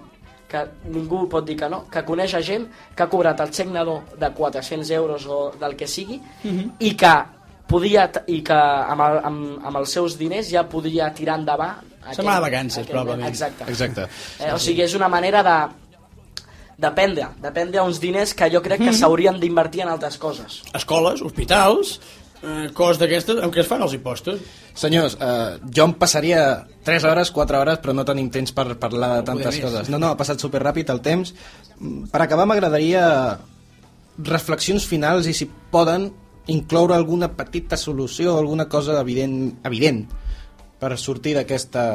[0.50, 4.16] que ningú pot dir que no, que coneix a gent que ha cobrat el Signador
[4.20, 6.72] de 400 euros o del que sigui Mhm.
[6.80, 7.14] i que
[7.70, 12.26] podia i que amb, el, amb, amb els seus diners ja podia tirar endavant Se'n
[12.26, 13.28] va de vacances, aquell- probablement.
[13.30, 14.07] exacte, Exacte.
[14.39, 15.57] Eh, o sigui, és una manera de
[16.80, 20.61] Depèn, de- depèn d'uns diners que jo crec que s'haurien d'invertir en altres coses.
[20.74, 21.99] Escoles, hospitals,
[22.41, 24.39] eh, coses d'aquestes, amb què es fan els impostos.
[24.74, 29.17] Senyors, eh, jo em passaria 3 hores, 4 hores, però no tenim temps per parlar
[29.17, 29.89] de tantes coses.
[29.89, 31.34] No, no, ha passat superràpid el temps.
[31.82, 33.38] Mm, Per acabar, m'agradaria
[34.24, 36.13] reflexions finals i, si poden,
[36.50, 40.06] incloure alguna petita solució, alguna cosa evident, evident
[40.80, 41.86] per sortir d'aquesta...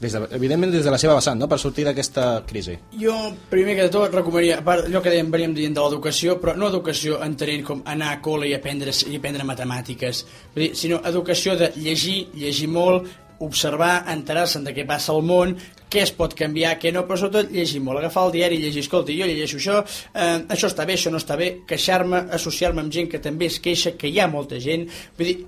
[0.00, 1.44] Des de, evidentment des de la seva vessant, no?
[1.44, 2.72] per sortir d'aquesta crisi.
[2.96, 3.12] Jo,
[3.50, 6.54] primer que de tot, recomanaria, a part allò que dèiem, veníem dient de l'educació, però
[6.56, 10.22] no educació entenent com anar a col·le i aprendre, i aprendre matemàtiques,
[10.54, 13.12] vull dir, sinó educació de llegir, llegir molt,
[13.46, 15.56] observar, enterar-se'n de què passa al món,
[15.90, 18.84] què es pot canviar, què no, però sobretot llegir molt, agafar el diari i llegir,
[18.84, 19.80] escolta, jo llegeixo això,
[20.14, 23.58] eh, això està bé, això no està bé, queixar-me, associar-me amb gent que també es
[23.64, 24.86] queixa, que hi ha molta gent,
[25.18, 25.38] vull dir,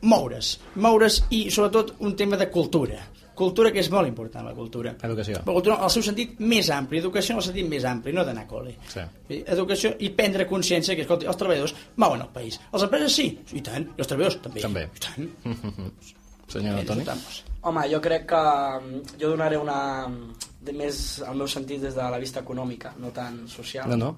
[0.00, 3.00] moure's, moure's i sobretot un tema de cultura,
[3.38, 4.94] cultura que és molt important, la cultura.
[5.06, 5.42] Educació.
[5.46, 8.44] Però cultura, el seu sentit més ampli, educació en el sentit més ampli, no d'anar
[8.48, 8.74] a col·le.
[8.90, 9.04] Sí.
[9.40, 12.58] Educació i prendre consciència que, escolta, els treballadors mouen el país.
[12.74, 14.64] Les empreses sí, i tant, i els treballadors també.
[14.66, 14.88] També.
[14.90, 15.34] I tant.
[16.48, 17.04] Senyor Toni?
[17.68, 19.80] Home, jo crec que mm, jo donaré una...
[20.68, 23.88] de més el meu sentit des de la vista econòmica, no tan social.
[23.88, 24.08] No, no.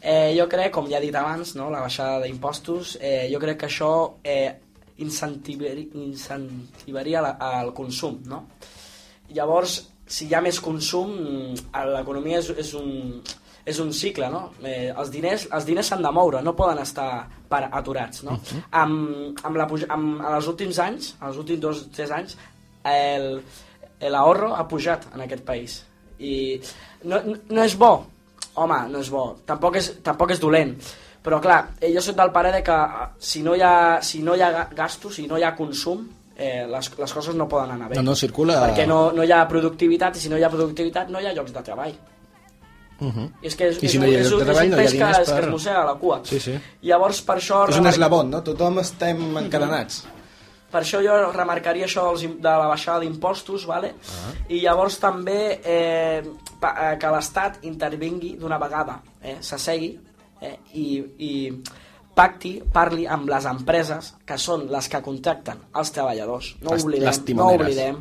[0.00, 3.60] Eh, jo crec, com ja he dit abans, no, la baixada d'impostos, eh, jo crec
[3.60, 3.90] que això
[4.24, 4.54] eh,
[5.04, 8.44] incentivari, incentivaria la, el consum, no?
[9.34, 13.20] Llavors, si hi ha més consum, mm, l'economia és, és, un,
[13.64, 14.48] és un cicle, no?
[14.62, 17.10] Eh, els diners els diners s'han de moure, no poden estar
[17.52, 18.38] per, aturats, no?
[18.80, 22.36] amb, amb la, amb, en els últims anys, en els últims dos tres anys,
[22.88, 23.28] el,
[24.10, 25.76] l'ahorro ha pujat en aquest país.
[26.22, 26.34] I
[27.04, 27.92] no, no- és bo,
[28.54, 30.74] home, no és bo, tampoc és, tampoc és dolent,
[31.22, 34.34] però clar, jo soc del pare de que eh, si no hi ha, si no
[34.34, 36.04] hi ha ga- gastos, si no hi ha consum,
[36.36, 37.98] eh, les, les coses no poden anar bé.
[38.00, 41.10] No, no, circula- Perquè no, no hi ha productivitat, i si no hi ha productivitat
[41.14, 41.94] no hi ha llocs de treball.
[43.00, 43.30] Uh -huh.
[43.42, 44.64] I és que és, I si és, no hi ha és, lloc de és treball,
[44.64, 46.20] un no hi ha pes que, es- que per- es mossega la cua.
[46.24, 46.58] Sí, sí.
[46.82, 47.68] Llavors, per això...
[47.68, 48.42] És un eslabon, no?
[48.42, 50.04] Tothom estem encadenats.
[50.72, 53.94] per això jo remarcaria això dels de la baixada d'impostos, vale?
[54.08, 54.32] Ah.
[54.48, 56.22] i llavors també eh,
[56.60, 59.36] pa, eh, que l'Estat intervingui d'una vegada, eh?
[59.40, 59.98] s'assegui
[60.40, 60.58] eh?
[60.72, 61.52] I, i
[62.14, 66.56] pacti, parli amb les empreses que són les que contracten els treballadors.
[66.62, 67.96] No oblidem, les no oblidem,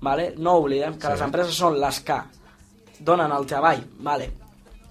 [0.00, 0.34] vale?
[0.38, 1.12] no oblidem que Sí.
[1.12, 2.18] les empreses són les que
[3.00, 4.32] donen el treball, vale?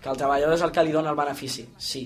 [0.02, 2.04] que el treballador és el que li dona el benefici, sí,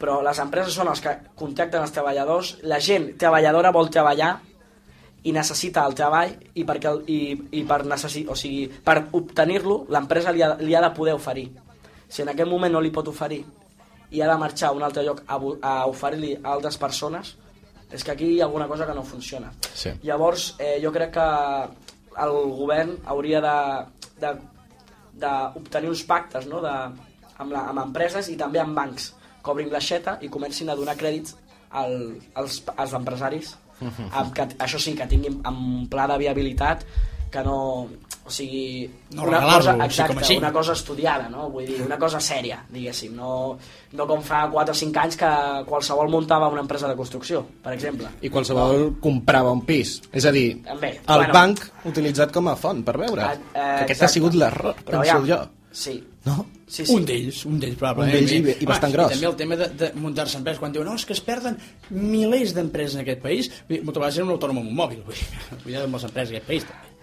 [0.00, 4.32] però les empreses són els que contracten els treballadors, la gent treballadora vol treballar
[5.26, 7.20] i necessita el treball i, perquè el, i,
[7.60, 11.48] i per, necessi, o sigui, per obtenir-lo l'empresa li, ha, li ha de poder oferir.
[12.08, 13.42] Si en aquest moment no li pot oferir
[14.14, 17.34] i ha de marxar a un altre lloc a, a oferir-li a altres persones,
[17.92, 19.50] és que aquí hi ha alguna cosa que no funciona.
[19.74, 19.92] Sí.
[20.04, 21.26] Llavors, eh, jo crec que
[22.24, 23.58] el govern hauria de,
[24.22, 24.32] de,
[25.20, 26.62] d'obtenir uns pactes no?
[26.64, 26.74] de,
[27.38, 29.12] amb, la, amb empreses i també amb bancs
[29.42, 31.36] que obrin l'aixeta i comencin a donar crèdits
[31.70, 31.94] al,
[32.34, 33.54] als, als empresaris
[34.18, 36.84] amb que, això sí, que tinguin amb un pla de viabilitat
[37.30, 37.58] que no
[38.28, 40.36] o sigui, No una cosa, així exacte, com així.
[40.36, 41.48] una cosa estudiada, no?
[41.50, 43.56] Vull dir, una cosa sèria, diguéssim, no,
[43.96, 45.30] no com fa 4 o 5 anys que
[45.66, 48.06] qualsevol muntava una empresa de construcció, per exemple.
[48.20, 49.98] I qualsevol comprava un pis.
[50.12, 51.32] És a dir, També, el bueno.
[51.32, 53.22] banc utilitzat com a font per veure.
[53.22, 54.04] Ah, eh, que aquest exacte.
[54.04, 55.48] ha sigut l'error, Però penso aviam, jo.
[55.72, 56.44] Sí, No?
[56.66, 56.92] sí, sí.
[56.94, 58.12] Un d'ells, un d'ells probablement.
[58.12, 59.10] Un d'ells i bé- i bastant gros.
[59.12, 61.56] I també el tema de, de muntar-se empreses, quan diuen, no, és que es perden
[61.90, 65.02] milers d'empreses en aquest país, vull dir, moltes vegades era un autònom amb un mòbil,
[65.06, 65.28] vull dir,
[65.64, 66.94] vull dir, moltes empreses en aquest país, també.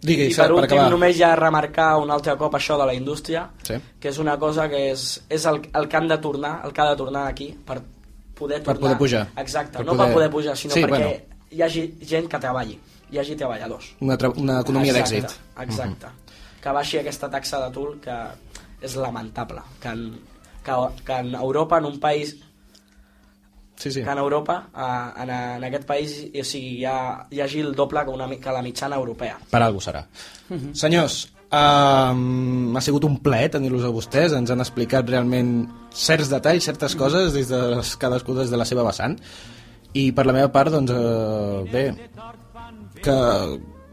[0.00, 0.90] Digui, I per per últim, acabar.
[0.92, 3.74] només ja remarcar un altre cop això de la indústria, Sí.
[3.98, 6.80] que és una cosa que és, és el, el que han de tornar, el que
[6.80, 7.80] ha de tornar aquí per
[8.34, 8.80] poder Per tornar.
[8.80, 9.28] poder pujar.
[9.36, 11.10] Exacte, Per no poder- per poder pujar, sinó Sí, perquè bueno.
[11.50, 12.78] hi hagi gent que treballi,
[13.10, 13.96] hi hagi treballadors.
[14.00, 15.40] Una, tra- una economia Exacte, d'èxit.
[15.56, 15.62] Mhm.
[15.64, 16.06] Exacte.
[16.62, 18.16] Que baixi aquesta taxa d'atur que
[18.80, 19.60] és lamentable.
[19.80, 20.20] Que en,
[20.62, 20.72] que,
[21.04, 22.36] que en Europa, en un país
[23.78, 24.02] Sí, sí.
[24.02, 27.74] que en Europa, eh, en, en aquest país, o sigui, hi, ha, hi hagi el
[27.78, 29.36] doble que, una, que la mitjana europea.
[29.52, 30.02] Per algú serà.
[30.74, 34.34] Senyors, um, ha sigut un plaer tenir-los a vostès.
[34.36, 35.52] Ens han explicat realment
[35.94, 39.14] certs detalls, certes coses, des de les, cadascú des de la seva vessant.
[39.94, 41.86] I per la meva part, doncs, uh, bé,
[43.02, 43.16] que,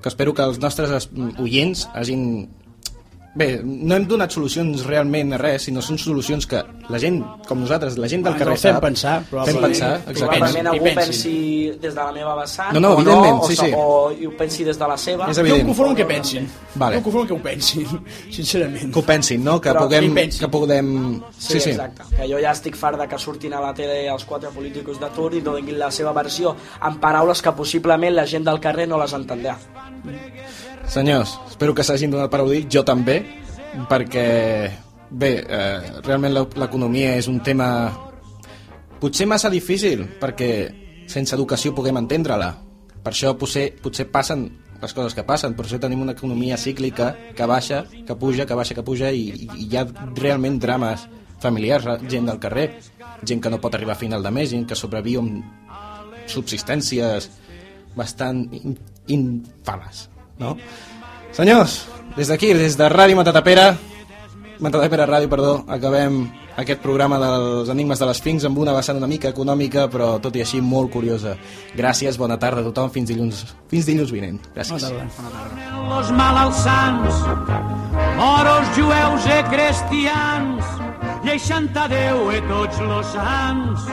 [0.01, 1.09] que espero que els nostres es-
[1.39, 2.49] oients hagin
[3.36, 7.17] Bé, no hem donat solucions realment a res, sinó són solucions que la gent,
[7.49, 9.65] com nosaltres, la gent del Ah, carrer fem sap, pensar, fem probablement.
[9.65, 10.39] pensar, Sí, exactament.
[10.45, 11.33] Probablement algú pensi
[11.81, 13.71] des de la meva vessant No, no, o evidentment, o, sí, sí.
[13.75, 15.27] o ho pensi des de la seva.
[15.29, 15.59] És Jo evident.
[15.61, 16.47] em conformo que pensin.
[16.75, 16.95] Vale.
[16.95, 17.86] Jo em conformo que ho pensin,
[18.31, 18.93] sincerament.
[18.93, 19.59] Que ho pensin, no?
[19.59, 20.07] Que Però puguem...
[20.07, 20.39] que pensin.
[20.39, 21.21] Que puguem...
[21.38, 22.03] Sí, sí, exacte.
[22.15, 25.33] Que jo ja estic fart de que surtin a la tele els quatre polítics d'atur
[25.36, 29.11] i donin la seva versió en paraules que possiblement la gent del carrer no les
[29.11, 29.57] entendrà.
[30.88, 33.17] Senyors, espero que s'hagin donat per audir, jo també,
[33.89, 34.25] perquè
[35.09, 37.91] bé, eh, realment l'e- l'economia és un tema
[38.99, 42.53] potser massa difícil perquè sense educació puguem entendre-la.
[43.03, 44.47] Per això potser, potser passen
[44.81, 48.53] les coses que passen, per això tenim una economia cíclica que baixa, que puja, que
[48.53, 51.07] baixa, que puja i, i hi ha realment drames
[51.39, 52.79] familiars, gent del carrer,
[53.23, 55.43] gent que no pot arribar a final de mes, gent que sobreviu amb
[56.27, 57.29] subsistències
[57.95, 58.77] bastant in,
[59.07, 60.09] infames,
[60.39, 60.55] no?
[61.36, 63.73] Senyors, des d'aquí, des de Ràdio Matatapera,
[64.59, 66.23] Matatapera Ràdio, perdó, acabem
[66.55, 70.36] aquest programa dels Enigmes de les Fincs amb una vessant una mica econòmica, però tot
[70.39, 71.36] i així molt curiosa.
[71.75, 74.39] Gràcies, bona tarda a tothom, fins dilluns, fins dilluns vinent.
[74.55, 74.88] Gràcies.
[75.89, 77.19] los malalsans,
[78.17, 80.71] moros, jueus i cristians,
[81.25, 83.91] lleixant a Déu i tots los sants,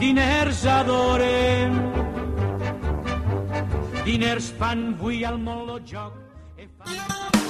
[0.00, 1.95] diners adorem.
[4.06, 6.14] Diners fan avui al món lo joc.
[6.56, 7.45] e